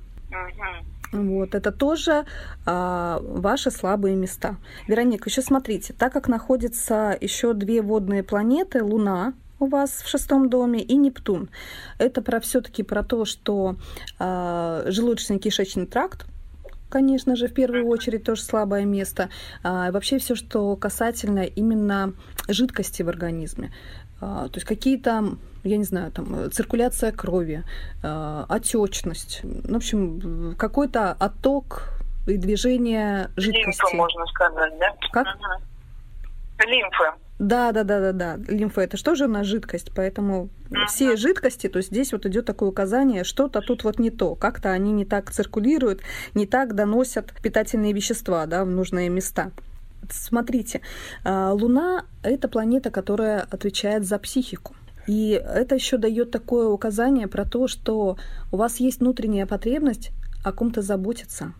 Вот, 1.11 1.55
это 1.55 1.71
тоже 1.71 2.25
а, 2.65 3.19
ваши 3.21 3.69
слабые 3.69 4.15
места. 4.15 4.55
Вероника, 4.87 5.29
еще 5.29 5.41
смотрите, 5.41 5.93
так 5.93 6.13
как 6.13 6.27
находятся 6.27 7.17
еще 7.19 7.53
две 7.53 7.81
водные 7.81 8.23
планеты, 8.23 8.83
Луна 8.83 9.33
у 9.59 9.67
вас 9.67 10.01
в 10.01 10.07
шестом 10.07 10.49
доме 10.49 10.81
и 10.81 10.95
Нептун. 10.95 11.49
Это 11.99 12.21
про 12.21 12.39
все-таки 12.39 12.81
про 12.81 13.03
то, 13.03 13.25
что 13.25 13.75
э, 14.19 14.83
желудочно-кишечный 14.87 15.85
тракт 15.85 16.25
конечно 16.91 17.35
же, 17.35 17.47
в 17.47 17.53
первую 17.53 17.87
очередь 17.87 18.23
тоже 18.23 18.43
слабое 18.43 18.85
место. 18.85 19.29
А, 19.63 19.91
вообще 19.91 20.19
все, 20.19 20.35
что 20.35 20.75
касательно 20.75 21.39
именно 21.39 22.13
жидкости 22.47 23.01
в 23.01 23.09
организме. 23.09 23.71
А, 24.19 24.47
то 24.49 24.57
есть 24.57 24.67
какие-то, 24.67 25.23
я 25.63 25.77
не 25.77 25.83
знаю, 25.83 26.11
там 26.11 26.51
циркуляция 26.51 27.11
крови, 27.11 27.63
а, 28.03 28.45
отечность, 28.49 29.39
ну, 29.43 29.73
в 29.73 29.77
общем, 29.77 30.55
какой-то 30.57 31.13
отток 31.13 31.89
и 32.27 32.37
движение 32.37 33.31
жидкости. 33.35 33.81
Лимфа, 33.81 33.95
можно 33.95 34.25
сказать, 34.27 34.73
да? 34.79 34.95
Как? 35.11 35.25
Угу. 35.25 36.69
Лимфа. 36.69 37.15
Да, 37.41 37.71
да, 37.71 37.83
да, 37.83 37.99
да, 37.99 38.11
да. 38.11 38.53
Лимфа 38.53 38.81
это 38.81 39.15
же 39.15 39.25
у 39.25 39.27
нас 39.27 39.47
жидкость, 39.47 39.91
поэтому 39.95 40.49
uh-huh. 40.69 40.85
все 40.87 41.15
жидкости, 41.15 41.69
то 41.69 41.77
есть 41.77 41.89
здесь 41.89 42.11
вот 42.11 42.27
идет 42.27 42.45
такое 42.45 42.69
указание, 42.69 43.23
что-то 43.23 43.61
тут 43.61 43.83
вот 43.83 43.97
не 43.97 44.11
то, 44.11 44.35
как-то 44.35 44.69
они 44.69 44.91
не 44.91 45.05
так 45.05 45.31
циркулируют, 45.31 46.01
не 46.35 46.45
так 46.45 46.75
доносят 46.75 47.33
питательные 47.41 47.93
вещества, 47.93 48.45
да, 48.45 48.63
в 48.63 48.69
нужные 48.69 49.09
места. 49.09 49.51
Смотрите, 50.07 50.81
а, 51.23 51.51
Луна 51.53 52.05
это 52.21 52.47
планета, 52.47 52.91
которая 52.91 53.41
отвечает 53.49 54.05
за 54.05 54.19
психику. 54.19 54.75
И 55.07 55.31
это 55.31 55.73
еще 55.73 55.97
дает 55.97 56.29
такое 56.29 56.67
указание 56.67 57.27
про 57.27 57.43
то, 57.43 57.67
что 57.67 58.17
у 58.51 58.57
вас 58.57 58.79
есть 58.79 58.99
внутренняя 58.99 59.47
потребность 59.47 60.11
о 60.43 60.51
ком-то 60.51 60.83
заботиться, 60.83 61.53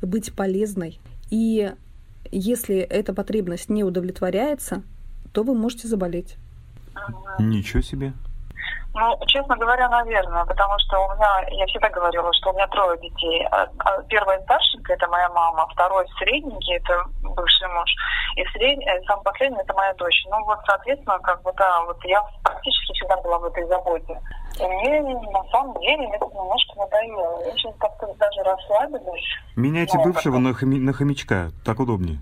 быть 0.00 0.32
полезной. 0.32 1.00
И 1.28 1.72
если 2.30 2.76
эта 2.76 3.12
потребность 3.12 3.68
не 3.68 3.82
удовлетворяется, 3.82 4.84
то 5.32 5.42
вы 5.42 5.54
можете 5.54 5.88
заболеть. 5.88 6.36
Ничего 7.38 7.82
себе. 7.82 8.12
Ну, 8.94 9.16
честно 9.26 9.56
говоря, 9.56 9.88
наверное, 9.88 10.44
потому 10.44 10.74
что 10.78 10.98
у 10.98 11.14
меня, 11.14 11.46
я 11.50 11.66
всегда 11.66 11.88
говорила, 11.88 12.32
что 12.34 12.50
у 12.50 12.54
меня 12.54 12.66
трое 12.66 12.98
детей. 12.98 13.46
А, 13.52 13.68
а 13.78 14.02
первая 14.08 14.42
старшенькая– 14.42 14.96
это 14.96 15.06
моя 15.06 15.28
мама, 15.28 15.68
второй 15.72 16.04
средненький– 16.18 16.76
это 16.76 17.04
бывший 17.22 17.68
муж, 17.68 17.90
и 18.34 18.44
средний, 18.46 18.84
э, 18.86 19.00
самый 19.06 19.22
последний– 19.22 19.60
это 19.62 19.72
моя 19.74 19.94
дочь. 19.94 20.24
Ну 20.28 20.44
вот, 20.46 20.58
соответственно, 20.66 21.18
как 21.20 21.40
бы, 21.42 21.52
да, 21.56 21.82
вот 21.84 22.04
я 22.06 22.20
практически 22.42 22.92
всегда 22.94 23.16
была 23.18 23.38
в 23.38 23.44
этой 23.44 23.64
заботе. 23.66 24.20
И 24.58 24.66
мне, 24.66 25.00
на 25.00 25.44
самом 25.52 25.78
деле, 25.80 26.08
это 26.14 26.26
немножко 26.26 26.78
надоело. 26.78 27.44
Я 27.46 27.52
сейчас 27.52 27.74
как-то 27.78 28.12
даже 28.18 28.42
расслабилась. 28.42 29.22
Меняйте 29.54 29.96
ну, 29.98 30.04
бывшего 30.04 30.38
на, 30.38 30.48
хоми- 30.48 30.80
на 30.80 30.92
хомячка, 30.92 31.50
так 31.64 31.78
удобнее. 31.78 32.18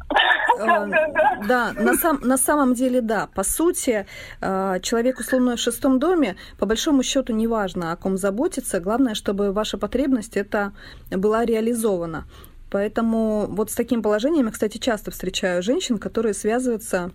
Э, 0.59 1.47
да, 1.49 1.73
на, 1.73 1.95
сам, 1.95 2.21
на 2.23 2.37
самом 2.37 2.75
деле, 2.75 3.01
да. 3.01 3.29
По 3.35 3.45
сути, 3.45 4.07
э, 4.40 4.81
человеку 4.83 5.23
с 5.23 5.33
Луной 5.33 5.57
в 5.57 5.61
шестом 5.61 5.99
доме, 5.99 6.37
по 6.59 6.66
большому 6.66 7.03
счету, 7.03 7.33
не 7.33 7.47
важно, 7.47 7.92
о 7.92 7.97
ком 7.97 8.16
заботиться. 8.16 8.81
Главное, 8.81 9.14
чтобы 9.14 9.53
ваша 9.53 9.79
потребность 9.79 10.37
это 10.37 10.73
была 11.11 11.45
реализована. 11.45 12.25
Поэтому 12.71 13.47
вот 13.49 13.71
с 13.71 13.75
таким 13.75 14.03
положением 14.03 14.47
я, 14.47 14.53
кстати, 14.53 14.79
часто 14.79 15.11
встречаю 15.11 15.62
женщин, 15.62 15.99
которые 15.99 16.35
связываются 16.35 17.12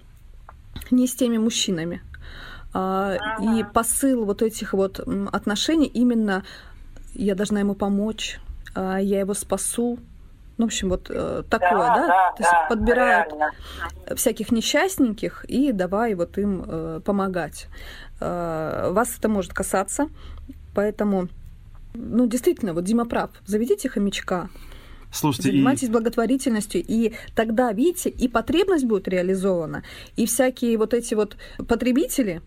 не 0.91 1.07
с 1.07 1.15
теми 1.15 1.37
мужчинами. 1.37 2.01
А, 2.73 3.17
и 3.41 3.63
посыл 3.73 4.25
вот 4.25 4.41
этих 4.41 4.73
вот 4.73 4.99
отношений 5.31 5.87
именно 5.87 6.43
я 7.13 7.35
должна 7.35 7.59
ему 7.59 7.75
помочь, 7.75 8.39
а, 8.73 8.97
я 8.97 9.19
его 9.19 9.33
спасу, 9.33 9.99
ну, 10.61 10.67
в 10.67 10.69
общем, 10.69 10.89
вот 10.89 11.07
э, 11.09 11.43
такое, 11.49 11.71
да? 11.71 11.95
да? 11.95 12.07
да 12.07 12.31
То 12.37 12.43
есть 12.43 12.51
да, 12.51 12.67
подбирают 12.69 13.33
реально. 13.33 13.51
всяких 14.15 14.51
несчастненьких 14.51 15.43
и 15.45 15.71
давай 15.71 16.13
вот 16.13 16.37
им 16.37 16.63
э, 16.67 17.01
помогать. 17.03 17.65
Э, 18.19 18.91
вас 18.91 19.17
это 19.17 19.27
может 19.27 19.53
касаться, 19.53 20.07
поэтому, 20.75 21.29
ну, 21.95 22.27
действительно, 22.27 22.75
вот 22.75 22.83
Дима 22.83 23.05
прав. 23.05 23.31
Заведите 23.47 23.89
хомячка, 23.89 24.49
Слушайте, 25.11 25.49
Занимайтесь 25.49 25.87
и... 25.87 25.91
благотворительностью, 25.91 26.83
и 26.87 27.13
тогда, 27.35 27.71
видите, 27.73 28.09
и 28.09 28.27
потребность 28.27 28.85
будет 28.85 29.07
реализована, 29.07 29.83
и 30.15 30.27
всякие 30.27 30.77
вот 30.77 30.93
эти 30.93 31.15
вот 31.15 31.37
потребители 31.67 32.43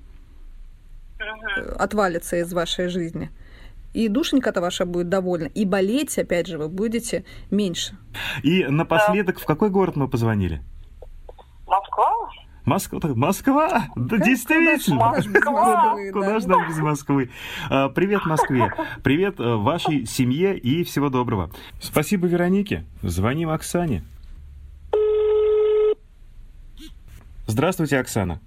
угу. 1.18 1.74
отвалятся 1.78 2.36
из 2.36 2.52
вашей 2.52 2.86
жизни 2.86 3.32
и 3.94 4.08
душенька-то 4.08 4.60
ваша 4.60 4.84
будет 4.84 5.08
довольна, 5.08 5.46
и 5.46 5.64
болеть, 5.64 6.18
опять 6.18 6.46
же, 6.46 6.58
вы 6.58 6.68
будете 6.68 7.24
меньше. 7.50 7.96
И 8.42 8.64
напоследок, 8.64 9.36
да. 9.36 9.42
в 9.42 9.46
какой 9.46 9.70
город 9.70 9.96
мы 9.96 10.08
позвонили? 10.08 10.60
Москва. 11.66 12.28
Москва, 12.64 13.00
Москва, 13.14 13.84
да 13.94 14.18
действительно. 14.18 14.96
Москва. 14.96 15.96
Куда 16.12 16.40
же 16.40 16.48
нам 16.48 16.68
без 16.68 16.78
Москвы? 16.78 17.30
А, 17.70 17.88
привет 17.90 18.24
Москве, 18.24 18.72
привет 19.02 19.38
э, 19.38 19.54
вашей 19.56 20.06
семье 20.06 20.58
и 20.58 20.82
всего 20.82 21.10
доброго. 21.10 21.50
Спасибо 21.78 22.26
Веронике. 22.26 22.84
Звоним 23.02 23.50
Оксане. 23.50 24.02
Здравствуйте, 27.46 27.98
Оксана. 27.98 28.40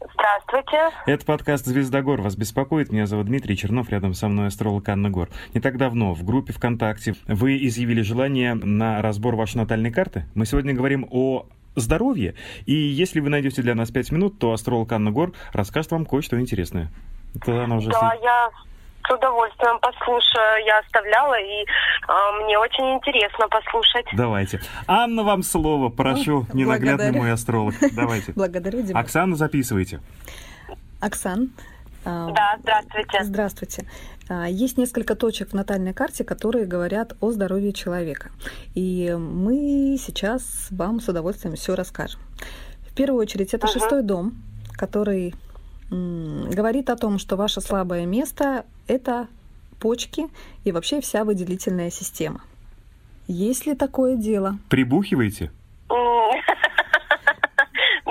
Здравствуйте. 0.00 0.96
Это 1.04 1.24
подкаст 1.26 1.66
«Звездогор». 1.66 2.22
Вас 2.22 2.34
беспокоит. 2.34 2.90
Меня 2.90 3.06
зовут 3.06 3.26
Дмитрий 3.26 3.56
Чернов. 3.56 3.90
Рядом 3.90 4.14
со 4.14 4.28
мной 4.28 4.46
астролог 4.46 4.88
Анна 4.88 5.10
Гор. 5.10 5.28
Не 5.52 5.60
так 5.60 5.76
давно 5.76 6.14
в 6.14 6.24
группе 6.24 6.54
ВКонтакте 6.54 7.14
вы 7.26 7.58
изъявили 7.66 8.00
желание 8.00 8.54
на 8.54 9.02
разбор 9.02 9.36
вашей 9.36 9.58
натальной 9.58 9.92
карты. 9.92 10.24
Мы 10.34 10.46
сегодня 10.46 10.72
говорим 10.72 11.06
о 11.10 11.46
здоровье. 11.76 12.34
И 12.64 12.72
если 12.72 13.20
вы 13.20 13.28
найдете 13.28 13.60
для 13.60 13.74
нас 13.74 13.90
пять 13.90 14.10
минут, 14.10 14.38
то 14.38 14.52
астролог 14.52 14.90
Анна 14.92 15.10
Гор 15.10 15.32
расскажет 15.52 15.92
вам 15.92 16.06
кое-что 16.06 16.40
интересное. 16.40 16.90
Это 17.34 17.64
она 17.64 17.76
уже... 17.76 17.90
Да, 17.90 18.14
я 18.22 18.50
с 19.06 19.14
удовольствием 19.14 19.78
послушаю. 19.80 20.64
Я 20.64 20.78
оставляла, 20.78 21.38
и 21.40 21.62
э, 21.62 22.44
мне 22.44 22.58
очень 22.58 22.94
интересно 22.94 23.48
послушать. 23.48 24.06
Давайте. 24.12 24.60
Анна, 24.86 25.22
вам 25.22 25.42
слово. 25.42 25.88
Прошу, 25.88 26.46
ненаглядный 26.52 27.06
Благодарю. 27.06 27.18
мой 27.18 27.32
астролог. 27.32 27.74
Давайте. 27.92 28.32
Благодарю, 28.36 28.82
Дима. 28.82 29.00
Оксана, 29.00 29.36
записывайте. 29.36 30.00
Оксан. 31.00 31.50
Да, 32.04 32.56
здравствуйте. 32.60 33.24
Здравствуйте. 33.24 33.86
А, 34.28 34.48
есть 34.48 34.78
несколько 34.78 35.14
точек 35.14 35.50
в 35.50 35.54
натальной 35.54 35.92
карте, 35.92 36.24
которые 36.24 36.64
говорят 36.64 37.14
о 37.20 37.30
здоровье 37.30 37.72
человека. 37.72 38.30
И 38.74 39.14
мы 39.18 39.98
сейчас 39.98 40.68
вам 40.70 41.00
с 41.00 41.08
удовольствием 41.08 41.56
все 41.56 41.74
расскажем. 41.74 42.20
В 42.88 42.94
первую 42.94 43.20
очередь, 43.20 43.52
это 43.52 43.66
uh-huh. 43.66 43.72
шестой 43.72 44.02
дом, 44.02 44.34
который 44.72 45.34
говорит 45.90 46.88
о 46.88 46.96
том, 46.96 47.18
что 47.18 47.36
ваше 47.36 47.60
слабое 47.60 48.06
место– 48.06 48.64
это 48.90 49.28
почки 49.80 50.26
и 50.64 50.72
вообще 50.72 51.00
вся 51.00 51.24
выделительная 51.24 51.90
система. 51.90 52.40
Есть 53.26 53.66
ли 53.66 53.74
такое 53.74 54.16
дело? 54.16 54.58
Прибухиваете? 54.68 55.50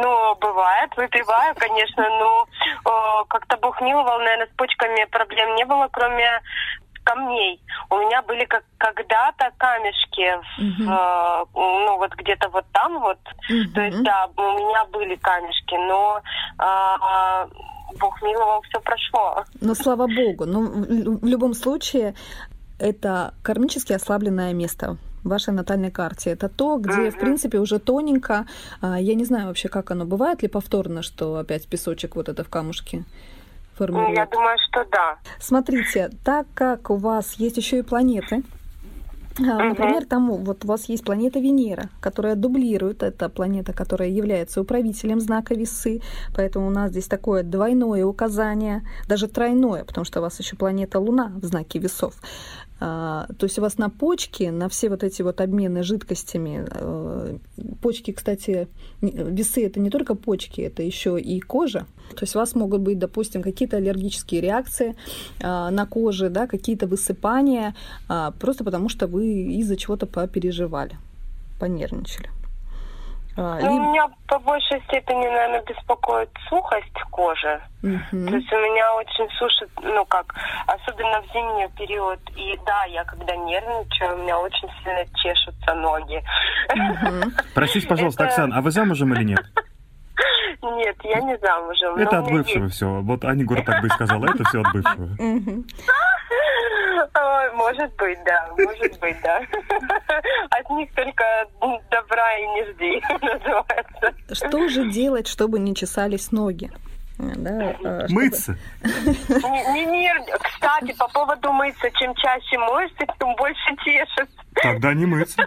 Ну, 0.01 0.35
бывает, 0.35 0.89
выпиваю, 0.95 1.53
конечно, 1.55 2.03
но 2.03 2.47
э, 2.85 3.25
как-то 3.27 3.57
бухниловал, 3.57 4.19
наверное, 4.19 4.47
с 4.47 4.55
почками 4.55 5.03
проблем 5.11 5.55
не 5.55 5.65
было, 5.65 5.89
кроме 5.91 6.39
камней. 7.03 7.61
У 7.89 7.97
меня 7.97 8.21
были 8.21 8.45
как 8.45 8.63
когда-то 8.77 9.51
камешки, 9.57 10.39
в, 10.57 10.89
э, 10.89 11.45
ну 11.53 11.97
вот 11.97 12.13
где-то 12.15 12.47
вот 12.47 12.65
там 12.71 12.99
вот. 12.99 13.19
То 13.75 13.81
есть 13.81 14.01
да, 14.03 14.29
у 14.37 14.41
меня 14.41 14.85
были 14.85 15.15
камешки, 15.15 15.75
но 15.75 16.21
э, 16.59 17.47
Бог 17.99 18.21
миловал, 18.21 18.61
все 18.63 18.79
прошло. 18.81 19.45
Ну 19.61 19.75
слава 19.75 20.07
Богу. 20.07 20.45
Но 20.45 20.61
ну, 20.61 21.17
в 21.17 21.25
любом 21.25 21.53
случае 21.53 22.13
это 22.79 23.33
кармически 23.43 23.93
ослабленное 23.93 24.53
место 24.53 24.97
в 25.23 25.29
вашей 25.29 25.53
натальной 25.53 25.91
карте. 25.91 26.31
Это 26.31 26.49
то, 26.49 26.77
где, 26.77 27.07
uh-huh. 27.07 27.11
в 27.11 27.19
принципе, 27.19 27.59
уже 27.59 27.79
тоненько. 27.79 28.45
А, 28.81 28.99
я 28.99 29.15
не 29.15 29.25
знаю 29.25 29.47
вообще, 29.47 29.67
как 29.67 29.91
оно 29.91 30.05
бывает 30.05 30.41
ли 30.41 30.47
повторно, 30.47 31.01
что 31.01 31.35
опять 31.35 31.67
песочек 31.67 32.15
вот 32.15 32.29
это 32.29 32.43
в 32.43 32.49
камушке 32.49 33.03
формирует? 33.75 34.17
Я 34.17 34.25
думаю, 34.27 34.57
что 34.69 34.85
да. 34.91 35.17
Смотрите, 35.39 36.09
так 36.23 36.47
как 36.53 36.89
у 36.89 36.95
вас 36.95 37.33
есть 37.33 37.57
еще 37.57 37.79
и 37.79 37.81
планеты. 37.81 38.43
Например, 39.39 40.05
там 40.05 40.31
вот 40.31 40.65
у 40.65 40.67
вас 40.67 40.85
есть 40.89 41.03
планета 41.03 41.39
Венера, 41.39 41.89
которая 42.01 42.35
дублирует. 42.35 43.03
Это 43.03 43.29
планета, 43.29 43.73
которая 43.73 44.09
является 44.09 44.61
управителем 44.61 45.19
знака 45.19 45.55
весы. 45.55 46.01
Поэтому 46.35 46.67
у 46.67 46.71
нас 46.71 46.91
здесь 46.91 47.07
такое 47.07 47.43
двойное 47.43 48.05
указание, 48.05 48.83
даже 49.07 49.27
тройное, 49.27 49.83
потому 49.83 50.05
что 50.05 50.19
у 50.19 50.23
вас 50.23 50.39
еще 50.39 50.55
планета 50.55 50.99
Луна 50.99 51.31
в 51.41 51.45
знаке 51.45 51.79
весов. 51.79 52.15
А, 52.81 53.27
то 53.37 53.45
есть 53.45 53.59
у 53.59 53.61
вас 53.61 53.77
на 53.77 53.89
почке, 53.89 54.51
на 54.51 54.69
все 54.69 54.89
вот 54.89 55.03
эти 55.03 55.21
вот 55.21 55.41
обмены 55.41 55.83
жидкостями, 55.83 56.65
э, 56.71 57.37
почки, 57.81 58.11
кстати, 58.11 58.69
весы 59.01 59.65
это 59.65 59.81
не 59.81 59.89
только 59.89 60.15
почки, 60.15 60.61
это 60.61 60.81
еще 60.81 61.19
и 61.19 61.41
кожа. 61.41 61.85
То 62.15 62.23
есть 62.23 62.35
у 62.35 62.39
вас 62.39 62.55
могут 62.55 62.81
быть, 62.81 62.99
допустим, 62.99 63.41
какие-то 63.41 63.77
аллергические 63.77 64.41
реакции 64.41 64.95
а, 65.41 65.69
на 65.69 65.85
коже, 65.85 66.29
да, 66.29 66.47
какие-то 66.47 66.87
высыпания, 66.87 67.75
а, 68.07 68.31
просто 68.31 68.63
потому 68.63 68.89
что 68.89 69.07
вы 69.07 69.27
из-за 69.59 69.77
чего-то 69.77 70.05
попереживали, 70.05 70.97
понервничали. 71.59 72.29
А, 73.37 73.57
ну, 73.61 73.91
Меня 73.91 74.07
по 74.27 74.37
большей 74.39 74.81
степени, 74.83 75.25
наверное, 75.25 75.63
беспокоит 75.63 76.29
сухость 76.49 77.01
кожи. 77.09 77.61
Угу. 77.83 78.27
То 78.27 78.35
есть 78.35 78.51
у 78.51 78.57
меня 78.57 78.93
очень 78.95 79.29
сушит, 79.37 79.69
ну 79.81 80.05
как, 80.05 80.33
особенно 80.67 81.21
в 81.21 81.25
зимний 81.33 81.67
период. 81.77 82.19
И 82.35 82.59
да, 82.65 82.83
я 82.85 83.05
когда 83.05 83.35
нервничаю, 83.37 84.15
у 84.15 84.23
меня 84.23 84.37
очень 84.39 84.67
сильно 84.83 85.05
чешутся 85.15 85.73
ноги. 85.75 86.21
Угу. 86.73 87.31
Простите, 87.55 87.87
пожалуйста, 87.87 88.23
Это... 88.23 88.33
Оксана, 88.33 88.57
а 88.57 88.61
вы 88.61 88.71
замужем 88.71 89.13
или 89.13 89.23
нет? 89.23 89.45
Нет, 90.61 90.97
я 91.03 91.21
не 91.21 91.37
замужем. 91.37 91.95
Это 91.95 92.19
от 92.19 92.29
бывшего 92.29 92.63
есть... 92.65 92.75
все. 92.75 93.01
Вот 93.01 93.23
Аня 93.25 93.45
Гур 93.45 93.61
так 93.63 93.81
бы 93.81 93.87
и 93.87 93.91
сказала, 93.91 94.25
это 94.25 94.43
все 94.45 94.61
от 94.61 94.73
бывшего. 94.73 95.09
Может 97.59 97.95
быть, 97.97 98.17
да, 98.25 98.49
может 98.57 98.99
быть, 98.99 99.17
да. 99.21 99.41
От 100.49 100.69
них 100.71 100.89
только 100.95 101.23
добра 101.91 102.37
и 102.37 102.47
не 102.47 102.65
жди, 102.71 103.01
называется. 103.21 104.13
Что 104.31 104.69
же 104.69 104.89
делать, 104.89 105.27
чтобы 105.27 105.59
не 105.59 105.75
чесались 105.75 106.31
ноги? 106.31 106.71
Да, 107.19 107.75
а, 107.83 108.07
чтобы... 108.07 108.13
Мыться. 108.13 108.57
Не, 108.81 109.85
не, 109.85 110.13
кстати, 110.41 110.95
по 110.97 111.07
поводу 111.09 111.51
мыться, 111.51 111.91
чем 111.91 112.15
чаще 112.15 112.57
моешься, 112.57 113.05
тем 113.19 113.35
больше 113.35 113.75
чешется. 113.83 114.43
Тогда 114.55 114.93
не 114.93 115.05
мыться. 115.05 115.45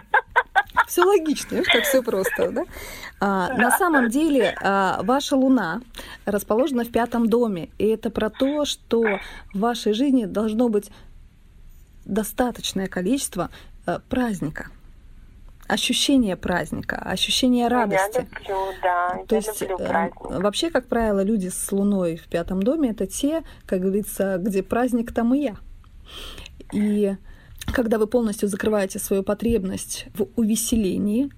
Все 0.87 1.03
логично, 1.03 1.63
как 1.63 1.83
все 1.83 2.03
просто, 2.03 2.51
да? 2.51 2.63
А, 3.19 3.47
да. 3.49 3.55
На 3.55 3.71
самом 3.71 4.09
деле 4.09 4.55
а, 4.61 5.01
ваша 5.01 5.35
Луна 5.35 5.81
расположена 6.25 6.83
в 6.83 6.91
пятом 6.91 7.27
доме, 7.27 7.69
и 7.79 7.87
это 7.87 8.11
про 8.11 8.29
то, 8.29 8.65
что 8.65 9.01
в 9.53 9.59
вашей 9.59 9.93
жизни 9.93 10.25
должно 10.25 10.69
быть 10.69 10.91
достаточное 12.05 12.87
количество 12.87 13.49
а, 13.85 13.99
праздника 14.09 14.67
ощущение 15.67 16.35
праздника, 16.35 16.97
ощущение 16.97 17.67
радости. 17.67 18.15
Я 18.15 18.21
люблю, 18.21 18.73
да. 18.81 19.23
То 19.27 19.35
я 19.35 19.41
есть 19.41 19.61
люблю 19.61 19.77
э, 19.79 19.87
праздник. 19.87 20.43
вообще, 20.43 20.69
как 20.69 20.87
правило, 20.87 21.23
люди 21.23 21.49
с 21.49 21.71
Луной 21.71 22.17
в 22.17 22.27
пятом 22.27 22.61
доме 22.63 22.91
это 22.91 23.07
те, 23.07 23.43
как 23.65 23.81
говорится, 23.81 24.37
где 24.39 24.63
праздник, 24.63 25.13
там 25.13 25.33
и 25.33 25.39
я. 25.39 25.55
И 26.71 27.15
когда 27.71 27.97
вы 27.97 28.07
полностью 28.07 28.49
закрываете 28.49 28.99
свою 28.99 29.23
потребность 29.23 30.07
в 30.15 30.27
увеселении, 30.35 31.29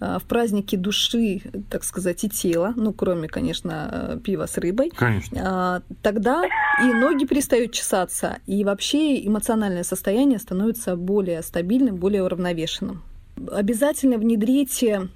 э, 0.00 0.18
в 0.18 0.24
празднике 0.24 0.76
души, 0.76 1.40
так 1.70 1.84
сказать, 1.84 2.22
и 2.24 2.28
тела, 2.28 2.74
ну, 2.76 2.92
кроме, 2.92 3.28
конечно, 3.28 3.88
э, 3.90 4.18
пива 4.22 4.46
с 4.46 4.58
рыбой, 4.58 4.90
конечно. 4.94 5.82
тогда 6.02 6.44
и 6.82 6.92
ноги 6.92 7.24
перестают 7.24 7.72
чесаться, 7.72 8.38
и 8.46 8.64
вообще 8.64 9.26
эмоциональное 9.26 9.84
состояние 9.84 10.38
становится 10.38 10.94
более 10.96 11.42
стабильным, 11.42 11.96
более 11.96 12.22
уравновешенным 12.22 13.02
обязательно 13.50 14.18
внедрите 14.18 15.08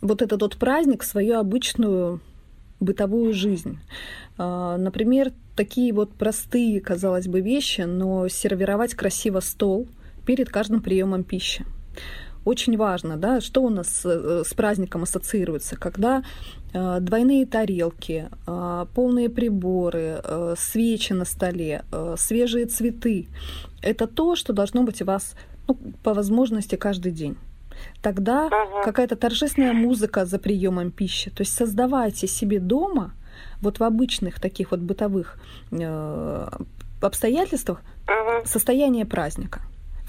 вот 0.00 0.22
этот 0.22 0.42
вот 0.42 0.56
праздник 0.56 1.02
в 1.02 1.06
свою 1.06 1.38
обычную 1.38 2.20
бытовую 2.80 3.34
жизнь. 3.34 3.78
А, 4.38 4.76
например, 4.78 5.32
такие 5.54 5.92
вот 5.92 6.14
простые, 6.14 6.80
казалось 6.80 7.28
бы, 7.28 7.40
вещи, 7.40 7.82
но 7.82 8.28
сервировать 8.28 8.94
красиво 8.94 9.40
стол 9.40 9.86
перед 10.24 10.48
каждым 10.48 10.80
приемом 10.80 11.24
пищи. 11.24 11.64
Очень 12.46 12.78
важно, 12.78 13.18
да, 13.18 13.42
что 13.42 13.62
у 13.62 13.68
нас 13.68 14.00
э, 14.04 14.44
с 14.46 14.54
праздником 14.54 15.02
ассоциируется, 15.02 15.76
когда 15.76 16.22
э, 16.72 16.98
двойные 17.00 17.44
тарелки, 17.44 18.30
э, 18.46 18.86
полные 18.94 19.28
приборы, 19.28 20.22
свечи 20.56 21.12
на 21.12 21.26
столе, 21.26 21.84
свежие 22.16 22.64
цветы. 22.64 23.28
Это 23.82 24.06
то, 24.06 24.36
что 24.36 24.54
должно 24.54 24.84
быть 24.84 25.02
у 25.02 25.04
вас 25.04 25.34
ну, 25.68 25.76
по 26.02 26.14
возможности 26.14 26.76
каждый 26.76 27.12
день 27.12 27.36
тогда 28.02 28.46
угу. 28.46 28.82
какая-то 28.84 29.16
торжественная 29.16 29.72
музыка 29.72 30.24
за 30.24 30.38
приемом 30.38 30.90
пищи. 30.90 31.30
То 31.30 31.42
есть 31.42 31.54
создавайте 31.54 32.26
себе 32.26 32.60
дома, 32.60 33.12
вот 33.60 33.78
в 33.78 33.84
обычных 33.84 34.40
таких 34.40 34.70
вот 34.70 34.80
бытовых 34.80 35.38
э, 35.70 36.48
обстоятельствах, 37.00 37.82
угу. 38.06 38.46
состояние 38.46 39.04
праздника. 39.04 39.60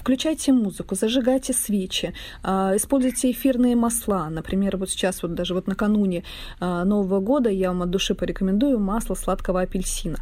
Включайте 0.02 0.52
музыку, 0.52 0.96
зажигайте 0.96 1.52
свечи, 1.52 2.12
э, 2.42 2.48
используйте 2.76 3.30
эфирные 3.30 3.76
масла. 3.76 4.28
Например, 4.30 4.76
вот 4.76 4.90
сейчас, 4.90 5.22
вот 5.22 5.34
даже 5.34 5.54
вот 5.54 5.68
накануне 5.68 6.24
э, 6.60 6.84
Нового 6.84 7.20
года 7.20 7.50
я 7.50 7.68
вам 7.68 7.82
от 7.82 7.90
души 7.90 8.14
порекомендую 8.14 8.80
масло 8.80 9.14
сладкого 9.14 9.60
апельсина. 9.60 10.18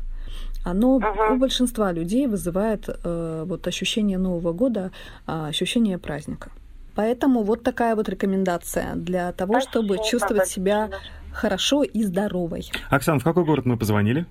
Оно 0.64 0.98
uh-huh. 0.98 1.32
у 1.32 1.38
большинства 1.38 1.92
людей 1.92 2.26
вызывает 2.26 2.88
э, 2.88 3.44
вот 3.46 3.66
ощущение 3.66 4.18
Нового 4.18 4.52
года, 4.52 4.90
э, 5.26 5.48
ощущение 5.48 5.96
праздника. 5.96 6.50
Поэтому 6.94 7.42
вот 7.42 7.62
такая 7.62 7.96
вот 7.96 8.08
рекомендация 8.08 8.94
для 8.94 9.32
того, 9.32 9.60
Спасибо, 9.60 9.70
чтобы 9.70 10.04
чувствовать 10.04 10.48
себя 10.48 10.90
хорошо 11.32 11.82
и 11.82 12.02
здоровой. 12.02 12.70
Оксана, 12.90 13.18
в 13.18 13.24
какой 13.24 13.44
город 13.44 13.66
мы 13.66 13.76
позвонили? 13.76 14.26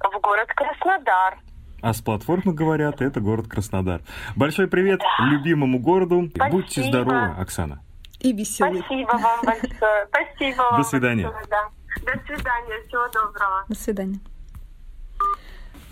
В 0.00 0.20
город 0.20 0.48
Краснодар. 0.48 1.38
А 1.80 1.92
с 1.92 2.00
платформы 2.00 2.54
говорят, 2.54 3.02
это 3.02 3.20
город 3.20 3.46
Краснодар. 3.46 4.00
Большой 4.36 4.68
привет 4.68 5.00
да. 5.00 5.26
любимому 5.26 5.78
городу. 5.78 6.30
Спасибо. 6.34 6.56
Будьте 6.56 6.82
здоровы, 6.82 7.34
Оксана. 7.38 7.80
И 8.20 8.32
веселы. 8.32 8.78
Спасибо 8.78 9.10
вам 9.10 9.40
большое. 9.44 10.08
Спасибо 10.08 10.62
вам. 10.62 10.76
До 10.78 10.88
свидания. 10.88 11.24
Большое, 11.24 11.46
да. 11.50 11.68
До 11.96 12.24
свидания. 12.24 12.88
Всего 12.88 13.06
доброго. 13.08 13.64
До 13.68 13.74
свидания. 13.74 14.20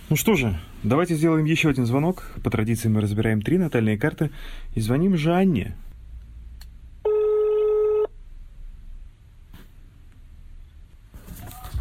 Ну 0.08 0.16
что 0.16 0.34
же, 0.34 0.58
давайте 0.82 1.14
сделаем 1.14 1.44
еще 1.44 1.68
один 1.68 1.86
звонок. 1.86 2.24
По 2.42 2.50
традиции 2.50 2.88
мы 2.88 3.00
разбираем 3.00 3.42
три 3.42 3.58
натальные 3.58 3.98
карты 3.98 4.30
и 4.74 4.80
звоним 4.80 5.16
Жанне. 5.16 5.74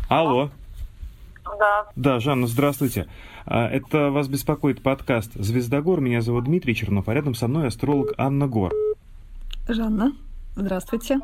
Алло. 0.09 0.49
Да. 1.59 1.87
Да, 1.95 2.19
Жанна, 2.19 2.47
здравствуйте. 2.47 3.07
А, 3.45 3.67
это 3.67 4.09
вас 4.09 4.27
беспокоит 4.27 4.81
подкаст 4.81 5.31
«Звездогор». 5.35 6.01
Меня 6.01 6.21
зовут 6.21 6.45
Дмитрий 6.45 6.75
Чернов, 6.75 7.07
а 7.07 7.13
рядом 7.13 7.33
со 7.33 7.47
мной 7.47 7.67
астролог 7.67 8.13
Анна 8.17 8.47
Гор. 8.47 8.73
Жанна, 9.67 10.11
здравствуйте. 10.55 11.19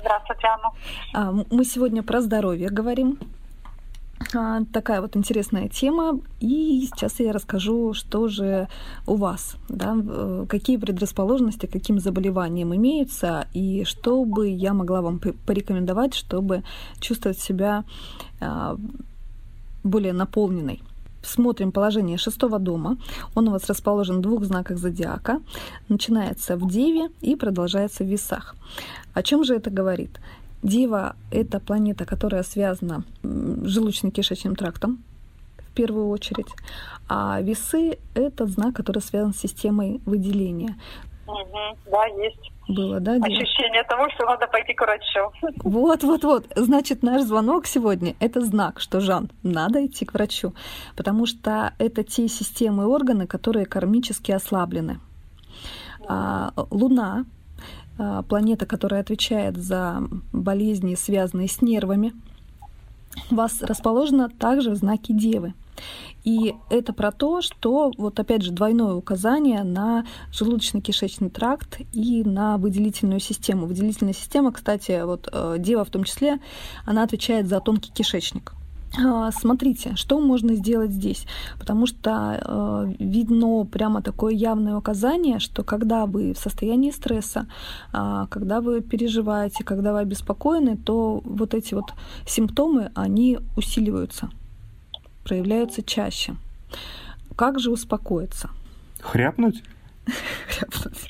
Здравствуйте, 0.00 0.46
Анна. 0.46 0.70
А, 1.12 1.44
мы 1.50 1.64
сегодня 1.64 2.02
про 2.02 2.20
здоровье 2.20 2.68
говорим. 2.68 3.18
А, 4.34 4.60
такая 4.72 5.00
вот 5.00 5.16
интересная 5.16 5.68
тема. 5.68 6.20
И 6.40 6.86
сейчас 6.86 7.20
я 7.20 7.32
расскажу, 7.32 7.94
что 7.94 8.28
же 8.28 8.68
у 9.06 9.16
вас, 9.16 9.56
да, 9.68 9.96
какие 10.48 10.76
предрасположенности, 10.76 11.66
каким 11.66 11.98
заболеваниям 11.98 12.74
имеются, 12.74 13.46
и 13.54 13.84
что 13.84 14.24
бы 14.24 14.48
я 14.48 14.74
могла 14.74 15.00
вам 15.00 15.18
порекомендовать, 15.18 16.14
чтобы 16.14 16.62
чувствовать 17.00 17.38
себя 17.38 17.84
а, 18.40 18.76
более 19.82 20.12
наполненной. 20.12 20.82
смотрим 21.22 21.72
положение 21.72 22.18
шестого 22.18 22.58
дома. 22.58 22.96
Он 23.34 23.48
у 23.48 23.50
вас 23.50 23.68
расположен 23.68 24.18
в 24.18 24.22
двух 24.22 24.44
знаках 24.44 24.78
зодиака. 24.78 25.40
Начинается 25.88 26.56
в 26.56 26.70
Деве 26.70 27.10
и 27.20 27.36
продолжается 27.36 28.04
в 28.04 28.06
Весах. 28.06 28.54
О 29.14 29.22
чем 29.22 29.44
же 29.44 29.54
это 29.54 29.70
говорит? 29.70 30.20
Дева— 30.62 31.16
это 31.30 31.60
планета, 31.60 32.04
которая 32.04 32.42
связана 32.42 33.04
с 33.22 33.76
желудочно-кишечным 33.76 34.54
трактом, 34.54 35.02
в 35.58 35.74
первую 35.74 36.08
очередь. 36.08 36.48
А 37.08 37.40
весы— 37.40 37.98
это 38.14 38.46
знак, 38.46 38.76
который 38.76 39.00
связан 39.00 39.32
с 39.32 39.38
системой 39.38 40.00
выделения. 40.04 40.76
Угу, 41.26 41.90
да, 41.90 42.06
есть. 42.22 42.50
Было, 42.68 43.00
да, 43.00 43.14
Дева? 43.14 43.26
Ощущение 43.26 43.82
того, 43.84 44.08
что 44.10 44.26
надо 44.26 44.46
пойти 44.46 44.74
к 44.74 44.80
врачу. 44.80 45.32
Вот, 45.64 46.02
вот, 46.04 46.24
вот. 46.24 46.46
Значит, 46.54 47.02
наш 47.02 47.22
звонок 47.22 47.66
сегодня— 47.66 48.14
это 48.20 48.40
знак, 48.42 48.80
что, 48.80 49.00
Жан, 49.00 49.30
надо 49.42 49.84
идти 49.86 50.04
к 50.04 50.14
врачу, 50.14 50.52
потому 50.96 51.26
что 51.26 51.72
это 51.78 52.04
те 52.04 52.28
системы 52.28 52.84
и 52.84 52.86
органы, 52.86 53.26
которые 53.26 53.66
кармически 53.66 54.32
ослаблены. 54.32 55.00
А, 56.06 56.52
Луна 56.70 57.24
планета, 58.28 58.66
которая 58.66 59.00
отвечает 59.00 59.56
за 59.56 60.02
болезни, 60.32 60.94
связанные 60.94 61.48
с 61.48 61.62
нервами, 61.62 62.12
у 63.30 63.34
вас 63.34 63.62
расположена 63.62 64.28
также 64.28 64.70
в 64.70 64.76
знаке 64.76 65.12
Девы. 65.12 65.54
И 66.24 66.54
это 66.68 66.92
про 66.92 67.12
то, 67.12 67.40
что 67.40 67.92
вот 67.96 68.20
опять 68.20 68.42
же 68.42 68.52
двойное 68.52 68.92
указание 68.92 69.62
на 69.64 70.04
желудочно-кишечный 70.32 71.30
тракт 71.30 71.80
и 71.92 72.22
на 72.24 72.58
выделительную 72.58 73.20
систему. 73.20 73.66
Выделительная 73.66 74.12
система, 74.12 74.52
кстати, 74.52 75.02
вот 75.04 75.28
э, 75.32 75.56
Дева 75.58 75.84
в 75.84 75.90
том 75.90 76.04
числе, 76.04 76.38
она 76.84 77.02
отвечает 77.02 77.46
за 77.48 77.60
тонкий 77.60 77.90
кишечник. 77.90 78.52
А, 78.98 79.30
смотрите, 79.30 79.94
что 79.94 80.18
можно 80.20 80.54
сделать 80.54 80.90
здесь, 80.90 81.24
потому 81.58 81.86
что 81.86 82.40
э, 82.42 82.94
видно 82.98 83.64
прямо 83.64 84.02
такое 84.02 84.34
явное 84.34 84.76
указание, 84.76 85.38
что 85.38 85.62
когда 85.62 86.06
вы 86.06 86.34
в 86.34 86.38
состоянии 86.38 86.90
стресса, 86.90 87.46
э, 87.92 88.26
когда 88.30 88.60
вы 88.60 88.80
переживаете, 88.80 89.62
когда 89.62 89.92
вы 89.92 90.00
обеспокоены, 90.00 90.76
то 90.76 91.20
вот 91.24 91.54
эти 91.54 91.74
вот 91.74 91.92
симптомы, 92.26 92.90
они 92.94 93.38
усиливаются, 93.56 94.30
проявляются 95.22 95.82
чаще. 95.82 96.34
Как 97.36 97.60
же 97.60 97.70
успокоиться? 97.70 98.50
Хряпнуть? 99.00 99.62
Хряпнуть. 100.48 101.06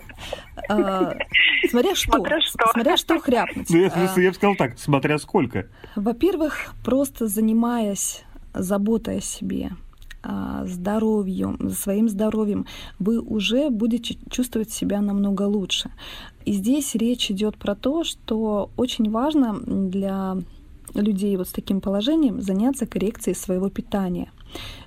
А, 0.68 1.14
смотря 1.70 1.94
что. 1.94 2.12
Смотря 2.72 2.96
что. 2.96 3.18
Хряпнуть. 3.20 3.70
Ну, 3.70 3.78
я, 3.78 3.88
а, 3.88 4.20
я 4.20 4.30
бы 4.30 4.34
сказал 4.34 4.56
так, 4.56 4.78
смотря 4.78 5.18
сколько. 5.18 5.68
Во-первых, 5.94 6.74
просто 6.84 7.26
занимаясь 7.26 8.24
заботой 8.54 9.18
о 9.18 9.20
себе, 9.20 9.72
а, 10.22 10.64
здоровьем, 10.66 11.70
своим 11.70 12.08
здоровьем, 12.08 12.66
вы 12.98 13.20
уже 13.20 13.70
будете 13.70 14.16
чувствовать 14.30 14.70
себя 14.70 15.00
намного 15.00 15.42
лучше. 15.42 15.90
И 16.44 16.52
здесь 16.52 16.94
речь 16.94 17.30
идет 17.30 17.56
про 17.56 17.74
то, 17.74 18.02
что 18.02 18.70
очень 18.76 19.10
важно 19.10 19.60
для 19.60 20.36
людей 20.94 21.36
вот 21.36 21.48
с 21.48 21.52
таким 21.52 21.80
положением 21.80 22.40
заняться 22.40 22.86
коррекцией 22.86 23.36
своего 23.36 23.68
питания. 23.68 24.30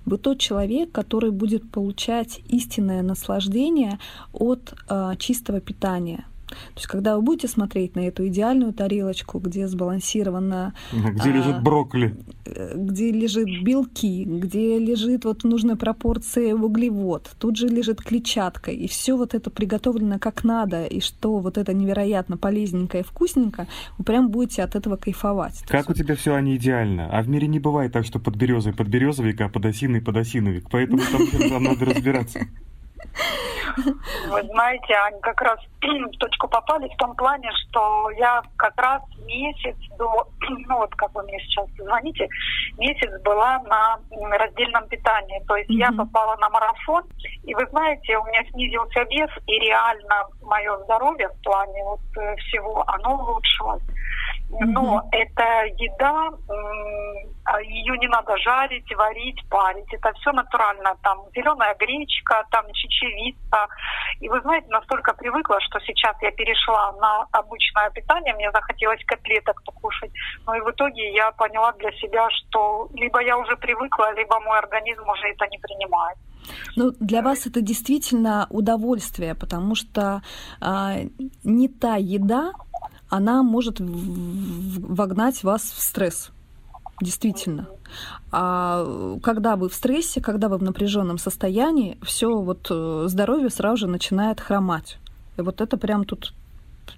Вы 0.06 0.18
тот 0.18 0.40
человек, 0.40 0.92
который 0.92 1.32
будет 1.32 1.70
получать 1.72 2.42
истинное 2.48 3.02
наслаждение 3.02 4.00
от 4.34 4.74
э, 4.90 5.14
чистого 5.18 5.60
питания. 5.60 6.26
То 6.50 6.76
есть, 6.76 6.88
когда 6.88 7.16
вы 7.16 7.22
будете 7.22 7.48
смотреть 7.48 7.96
на 7.96 8.02
эту 8.02 8.28
идеальную 8.28 8.74
тарелочку, 8.74 9.40
где 9.40 9.68
сбалансировано... 9.68 10.74
Где 10.92 11.30
а, 11.30 11.34
лежит 11.34 11.64
брокколи. 11.64 12.16
Э, 12.46 12.74
где 12.76 13.12
лежит 13.12 13.48
белки, 13.64 14.24
где 14.26 14.80
лежит 14.80 15.26
вот 15.26 15.44
в 15.44 15.48
нужной 15.48 15.76
пропорции 15.76 16.52
углевод, 16.54 17.30
тут 17.40 17.58
же 17.58 17.68
лежит 17.68 18.02
клетчатка, 18.02 18.72
и 18.72 18.88
все 18.88 19.16
вот 19.16 19.34
это 19.34 19.50
приготовлено 19.50 20.20
как 20.20 20.44
надо, 20.44 20.86
и 20.86 21.00
что 21.00 21.38
вот 21.38 21.58
это 21.58 21.74
невероятно 21.74 22.38
полезненько 22.38 23.00
и 23.00 23.04
вкусненько, 23.04 23.68
вы 23.98 24.04
прям 24.04 24.30
будете 24.30 24.64
от 24.64 24.76
этого 24.76 24.96
кайфовать. 24.96 25.64
Как 25.68 25.90
у 25.90 25.94
тебя 25.94 26.16
все 26.16 26.36
они 26.36 26.56
идеально. 26.56 27.10
А 27.12 27.22
в 27.22 27.30
мире 27.30 27.48
не 27.48 27.60
бывает 27.60 27.92
так, 27.92 28.06
что 28.06 28.20
под 28.20 28.36
березой 28.36 28.74
подберезовик, 28.74 29.42
а 29.42 29.50
под 29.50 29.66
осиной 29.66 30.02
подосиновик. 30.02 30.70
Поэтому 30.70 31.02
там, 31.12 31.28
там 31.50 31.64
надо 31.64 31.86
разбираться. 31.86 32.40
Вы 34.30 34.44
знаете, 34.44 34.94
они 35.06 35.20
как 35.22 35.42
раз 35.42 35.60
в 35.82 36.18
точку 36.18 36.48
попали 36.48 36.88
в 36.94 36.98
том 36.98 37.16
плане, 37.16 37.50
что 37.54 38.10
я 38.12 38.42
как 38.58 38.76
раз 38.78 39.02
месяц 39.26 39.76
до, 39.98 40.28
ну 40.68 40.78
вот 40.78 40.94
как 40.96 41.14
вы 41.14 41.24
мне 41.24 41.40
сейчас 41.40 41.68
звоните, 41.78 42.28
месяц 42.78 43.10
была 43.24 43.60
на 43.64 44.00
раздельном 44.38 44.88
питании. 44.88 45.44
То 45.48 45.56
есть 45.56 45.70
mm-hmm. 45.70 45.76
я 45.76 45.92
попала 45.92 46.36
на 46.38 46.50
марафон, 46.50 47.04
и 47.44 47.54
вы 47.54 47.66
знаете, 47.70 48.18
у 48.18 48.26
меня 48.26 48.44
снизился 48.52 49.04
вес, 49.04 49.30
и 49.48 49.60
реально 49.60 50.28
мое 50.42 50.78
здоровье 50.84 51.30
в 51.30 51.44
плане 51.44 51.84
вот 51.86 52.02
э, 52.18 52.36
всего, 52.38 52.84
оно 52.88 53.16
улучшилось. 53.16 53.84
Но 54.50 55.08
это 55.12 55.66
еда, 55.78 56.30
а 57.46 57.62
ее 57.62 57.98
не 57.98 58.08
надо 58.08 58.36
жарить, 58.38 58.96
варить, 58.96 59.48
парить. 59.50 59.94
Это 59.94 60.12
все 60.14 60.32
натурально. 60.32 60.96
Там 61.04 61.20
зеленая 61.36 61.76
гречка, 61.76 62.46
там 62.52 62.66
чечевица. 62.74 63.68
И 64.20 64.30
вы 64.30 64.42
знаете, 64.42 64.68
настолько 64.70 65.14
привыкла, 65.14 65.60
что 65.62 65.80
сейчас 65.82 66.16
я 66.22 66.32
перешла 66.32 66.92
на 66.94 67.28
обычное 67.32 67.90
питание, 67.92 68.34
мне 68.34 68.52
захотелось 68.52 69.04
котлеток 69.06 69.64
покушать. 69.64 70.12
Но 70.46 70.56
и 70.56 70.62
в 70.62 70.70
итоге 70.72 71.14
я 71.14 71.32
поняла 71.32 71.72
для 71.74 71.92
себя, 71.94 72.28
что 72.32 72.90
либо 72.94 73.22
я 73.22 73.38
уже 73.38 73.56
привыкла, 73.56 74.14
либо 74.14 74.40
мой 74.40 74.58
организм 74.58 75.08
уже 75.10 75.30
это 75.30 75.48
не 75.48 75.58
принимает. 75.60 76.18
Ну, 76.76 76.94
для 77.00 77.22
вас 77.22 77.46
это 77.46 77.62
действительно 77.62 78.48
удовольствие, 78.50 79.36
потому 79.36 79.76
что 79.76 80.22
а, 80.60 80.98
не 81.44 81.68
та 81.68 81.96
еда, 81.96 82.52
она 83.10 83.44
может 83.44 83.78
вогнать 83.80 85.44
вас 85.44 85.62
в 85.62 85.82
стресс. 85.82 86.32
Действительно. 87.02 87.68
А 88.32 89.18
когда 89.24 89.56
вы 89.56 89.70
в 89.70 89.74
стрессе, 89.74 90.22
когда 90.22 90.50
вы 90.50 90.58
в 90.58 90.64
напряженном 90.64 91.18
состоянии, 91.18 91.98
все 92.04 92.40
вот 92.42 92.68
э, 92.70 93.06
здоровье 93.08 93.50
сразу 93.50 93.78
же 93.78 93.88
начинает 93.88 94.42
хромать. 94.42 94.98
И 95.38 95.42
вот 95.42 95.62
это 95.62 95.78
прям 95.78 96.04
тут 96.04 96.34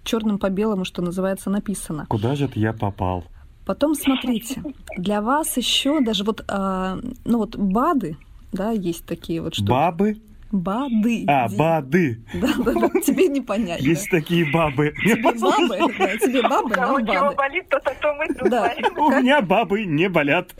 черным 0.04 0.40
по 0.40 0.50
белому, 0.50 0.86
что 0.86 1.02
называется, 1.02 1.50
написано. 1.50 2.08
Куда 2.10 2.36
же 2.36 2.50
я 2.56 2.74
попал? 2.74 3.24
Потом 3.66 3.94
смотрите, 3.94 4.64
для 4.98 5.22
вас 5.22 5.56
еще 5.56 6.02
даже 6.02 6.24
вот, 6.24 6.44
а, 6.48 6.98
ну 7.26 7.38
вот 7.38 7.56
БАДы, 7.56 8.18
да, 8.52 8.72
есть 8.72 9.06
такие 9.06 9.42
вот 9.42 9.56
штуки. 9.56 9.70
Бабы? 9.70 10.22
Бады. 10.52 11.24
А, 11.28 11.48
бады. 11.48 12.20
Да, 12.34 12.50
да, 12.58 12.74
да, 12.74 12.90
тебе 13.02 13.28
не 13.28 13.40
понять. 13.40 13.82
Есть 13.82 14.10
такие 14.10 14.46
бабы. 14.52 14.94
Тебе 15.02 15.32
бабы, 15.40 15.94
да, 15.98 16.18
тебе 16.18 16.42
бабы, 16.42 16.76
но 16.76 16.94
бады. 16.96 17.12
У 17.12 17.14
кого 17.14 17.36
болит, 17.36 17.70
тот 17.70 17.88
о 17.88 17.96
том 17.96 18.22
и 18.22 18.34
думает. 18.34 18.98
У 18.98 19.10
меня 19.12 19.42
бабы 19.42 19.86
не 19.86 20.10
болят. 20.10 20.54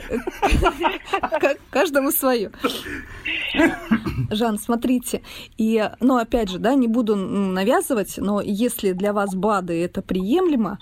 Каждому 1.70 2.12
свое. 2.12 2.52
Жан, 4.30 4.58
смотрите, 4.60 5.24
и, 5.58 5.90
ну, 6.00 6.18
опять 6.18 6.50
же, 6.50 6.60
да, 6.60 6.74
не 6.76 6.88
буду 6.88 7.18
навязывать, 7.18 8.16
но 8.18 8.40
если 8.42 8.94
для 8.94 9.12
вас 9.12 9.36
БАДы 9.36 9.84
это 9.84 10.02
приемлемо, 10.02 10.80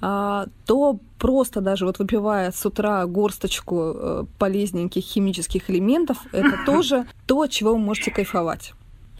а, 0.00 0.46
то 0.66 1.00
просто 1.22 1.60
даже 1.60 1.86
вот 1.86 2.00
выпивая 2.00 2.50
с 2.50 2.66
утра 2.66 3.06
горсточку 3.06 3.92
э, 3.94 4.24
полезненьких 4.40 5.04
химических 5.04 5.70
элементов, 5.70 6.18
это 6.32 6.58
тоже 6.66 7.06
то, 7.28 7.42
от 7.42 7.50
чего 7.52 7.74
вы 7.74 7.78
можете 7.78 8.10
кайфовать. 8.10 8.72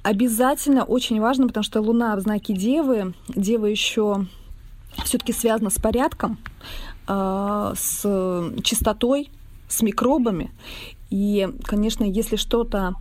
Обязательно 0.03 0.83
очень 0.83 1.21
важно, 1.21 1.47
потому 1.47 1.63
что 1.63 1.81
Луна 1.81 2.17
в 2.17 2.21
знаке 2.21 2.55
Девы, 2.55 3.15
Дева 3.29 3.67
еще 3.67 4.27
все-таки 5.05 5.33
связана 5.33 5.71
с 5.71 5.79
порядком, 5.79 6.39
а, 7.07 7.73
с 7.77 8.03
чистотой, 8.65 9.31
с 9.69 9.81
микробами. 9.81 10.51
И, 11.11 11.49
конечно, 11.63 12.03
если 12.03 12.35
что-то 12.35 12.97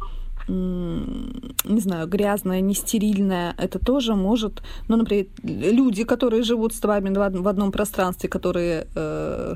не 0.51 1.79
знаю, 1.79 2.07
грязная, 2.07 2.61
нестерильная, 2.61 3.53
это 3.57 3.79
тоже 3.79 4.15
может, 4.15 4.61
ну, 4.87 4.97
например, 4.97 5.25
люди, 5.43 6.03
которые 6.03 6.43
живут 6.43 6.73
с 6.73 6.83
вами 6.83 7.09
в 7.13 7.47
одном 7.47 7.71
пространстве, 7.71 8.29
которые 8.29 8.87
э, 8.95 9.55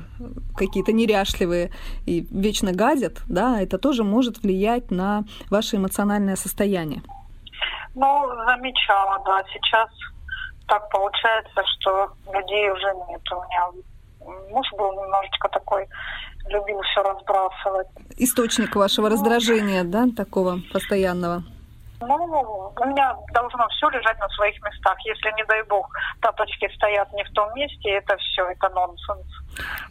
какие-то 0.56 0.92
неряшливые 0.92 1.70
и 2.06 2.26
вечно 2.30 2.72
гадят, 2.72 3.22
да, 3.28 3.60
это 3.60 3.78
тоже 3.78 4.04
может 4.04 4.38
влиять 4.38 4.90
на 4.90 5.24
ваше 5.50 5.76
эмоциональное 5.76 6.36
состояние. 6.36 7.02
Ну, 7.94 8.28
замечала, 8.46 9.22
да. 9.24 9.42
Сейчас 9.52 9.88
так 10.68 10.88
получается, 10.90 11.62
что 11.64 12.10
людей 12.32 12.70
уже 12.70 12.92
нет. 13.08 13.22
У 13.32 13.36
меня 13.36 13.70
муж 14.50 14.66
был 14.76 14.92
немножечко 14.92 15.48
такой 15.48 15.88
любил 16.48 16.80
все 16.82 17.02
разбрасывать. 17.02 17.88
Источник 18.16 18.76
вашего 18.76 19.08
раздражения, 19.10 19.84
да, 19.84 20.06
такого 20.16 20.60
постоянного? 20.72 21.42
Ну, 22.00 22.72
у 22.78 22.84
меня 22.84 23.16
должно 23.32 23.66
все 23.68 23.88
лежать 23.88 24.18
на 24.18 24.28
своих 24.30 24.62
местах. 24.62 24.96
Если, 25.04 25.32
не 25.36 25.44
дай 25.44 25.62
бог, 25.64 25.88
тапочки 26.20 26.70
стоят 26.74 27.12
не 27.14 27.24
в 27.24 27.30
том 27.32 27.52
месте, 27.54 27.90
это 27.90 28.16
все, 28.18 28.44
это 28.50 28.68
нонсенс. 28.70 29.26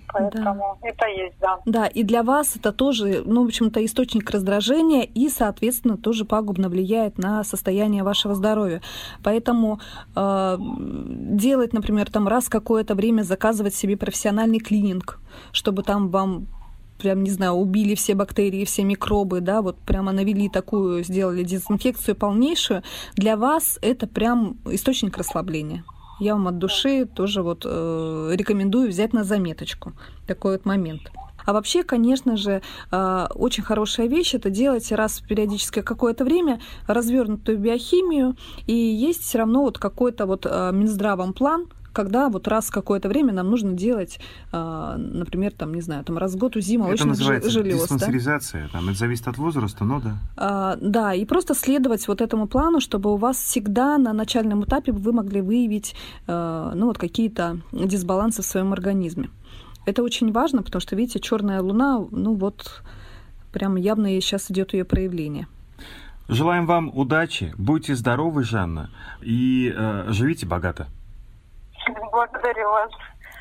Поэтому 0.08 0.78
да. 0.82 0.90
это 0.90 1.08
есть, 1.08 1.36
да. 1.42 1.60
Да, 1.66 1.88
и 1.88 2.04
для 2.04 2.24
вас 2.24 2.56
это 2.56 2.72
тоже, 2.72 3.24
ну, 3.26 3.44
в 3.44 3.48
общем-то, 3.48 3.84
источник 3.84 4.30
раздражения 4.30 5.04
и, 5.04 5.30
соответственно, 5.30 5.98
тоже 5.98 6.24
пагубно 6.24 6.70
влияет 6.70 7.18
на 7.18 7.44
состояние 7.44 8.04
вашего 8.04 8.34
здоровья. 8.34 8.82
Поэтому 9.24 9.80
э, 10.16 10.58
делать, 10.58 11.74
например, 11.74 12.10
там 12.10 12.28
раз 12.28 12.48
какое-то 12.48 12.96
время 12.96 13.24
заказывать 13.24 13.76
себе 13.76 13.98
профессиональный 13.98 14.60
клининг, 14.60 15.20
чтобы 15.52 15.84
там 15.84 16.10
вам 16.10 16.48
прям, 16.98 17.24
не 17.24 17.30
знаю, 17.30 17.54
убили 17.54 17.96
все 17.96 18.16
бактерии, 18.16 18.64
все 18.64 18.84
микробы, 18.84 19.42
да, 19.42 19.62
вот 19.62 19.78
прямо 19.80 20.14
навели 20.14 20.48
такую, 20.48 21.04
сделали 21.04 21.44
дезинфекцию 21.44 22.16
полнейшую, 22.16 22.84
для 23.16 23.36
вас 23.36 23.80
это 23.82 24.08
прям 24.08 24.58
источник 24.66 25.18
расслабления. 25.18 25.84
Я 26.20 26.34
вам 26.36 26.48
от 26.48 26.58
души 26.58 27.06
тоже 27.06 27.42
вот 27.42 27.66
э, 27.66 28.30
рекомендую 28.34 28.90
взять 28.90 29.14
на 29.14 29.24
заметочку 29.24 29.94
такой 30.28 30.54
вот 30.54 30.66
момент. 30.66 31.12
А 31.46 31.54
вообще, 31.54 31.84
конечно 31.84 32.38
же, 32.38 32.62
э, 32.92 33.28
очень 33.36 33.64
хорошая 33.64 34.08
вещь 34.08 34.34
это 34.34 34.50
делать 34.50 34.92
раз 34.92 35.20
периодически 35.20 35.82
какое-то 35.82 36.24
время 36.24 36.60
развернутую 36.88 37.60
биохимию, 37.60 38.36
и 38.66 38.74
есть 38.74 39.22
все 39.24 39.40
равно 39.40 39.62
вот 39.62 39.78
какой-то 39.78 40.26
вот 40.26 40.46
э, 40.50 40.72
Минздравом 40.74 41.34
план, 41.34 41.68
когда 41.96 42.30
вот 42.30 42.48
раз 42.48 42.70
какое-то 42.70 43.08
время 43.08 43.34
нам 43.34 43.50
нужно 43.50 43.74
делать, 43.74 44.20
а, 44.52 44.98
например, 44.98 45.54
там, 45.54 45.74
не 45.74 45.82
знаю, 45.82 46.04
там 46.04 46.18
раз 46.18 46.34
в 46.34 46.38
год 46.38 46.56
УЗИ 46.58 46.78
молочных 46.78 47.00
это 47.00 47.08
называется 47.08 47.50
желез. 47.50 47.82
Диспансеризация, 47.82 48.64
да? 48.64 48.70
там, 48.74 48.90
это 48.90 48.98
зависит 48.98 49.28
от 49.28 49.38
возраста, 49.38 49.86
но 49.86 50.02
да. 50.02 50.18
А, 50.36 50.78
да, 50.82 51.14
и 51.14 51.26
просто 51.26 51.56
следовать 51.56 52.08
вот 52.08 52.22
этому 52.22 52.48
плану, 52.48 52.82
чтобы 52.82 53.14
у 53.14 53.16
вас 53.16 53.38
всегда 53.38 53.98
на 53.98 54.12
начальном 54.14 54.66
этапе 54.66 54.92
вы 54.92 55.14
могли 55.14 55.42
выявить 55.42 55.96
а, 56.28 56.74
ну, 56.76 56.88
вот 56.88 56.98
какие-то 56.98 57.60
дисбалансы 57.72 58.42
в 58.42 58.46
своем 58.46 58.74
организме. 58.74 59.30
Это 59.86 60.04
очень 60.04 60.32
важно, 60.32 60.64
потому 60.64 60.82
что, 60.82 60.96
видите, 60.96 61.20
черная 61.20 61.62
луна, 61.62 62.04
ну 62.12 62.36
вот, 62.36 62.84
прям 63.54 63.78
явно 63.78 64.10
сейчас 64.20 64.52
идет 64.52 64.74
ее 64.74 64.84
проявление. 64.84 65.48
Желаем 66.28 66.66
вам 66.66 66.90
удачи, 66.94 67.54
будьте 67.58 67.96
здоровы, 67.96 68.44
Жанна, 68.44 68.90
и 69.22 69.72
э, 69.74 70.06
живите 70.10 70.48
богато. 70.48 70.88
Благодарю 72.12 72.70
вас. 72.70 72.92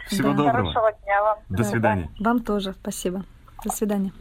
Всего 0.06 0.30
да. 0.30 0.36
доброго. 0.36 0.72
Хорошего 0.72 0.92
дня 1.04 1.22
вам. 1.22 1.38
До 1.48 1.64
свидания. 1.64 2.10
Вам 2.20 2.42
тоже. 2.42 2.72
Спасибо. 2.72 3.24
До 3.64 3.70
свидания. 3.72 4.12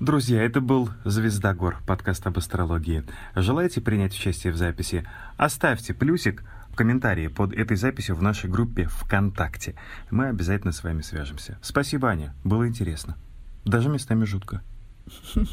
Друзья, 0.00 0.42
это 0.42 0.60
был 0.60 0.90
«Звезда 1.04 1.54
гор», 1.54 1.78
подкаст 1.86 2.26
об 2.26 2.36
астрологии. 2.36 3.04
Желаете 3.36 3.80
принять 3.80 4.12
участие 4.12 4.52
в 4.52 4.56
записи? 4.56 5.06
Оставьте 5.36 5.94
плюсик 5.94 6.42
в 6.68 6.76
комментарии 6.76 7.28
под 7.28 7.52
этой 7.52 7.76
записью 7.76 8.16
в 8.16 8.22
нашей 8.22 8.50
группе 8.50 8.86
ВКонтакте. 8.86 9.76
Мы 10.10 10.26
обязательно 10.26 10.72
с 10.72 10.82
вами 10.82 11.00
свяжемся. 11.00 11.58
Спасибо, 11.62 12.08
Аня. 12.08 12.34
Было 12.44 12.66
интересно. 12.68 13.16
Даже 13.64 13.88
местами 13.88 14.24
жутко. 14.24 14.62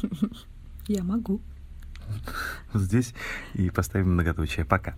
Я 0.88 1.04
могу. 1.04 1.40
Здесь 2.74 3.14
и 3.54 3.70
поставим 3.70 4.12
многоточие. 4.12 4.64
Пока. 4.64 4.94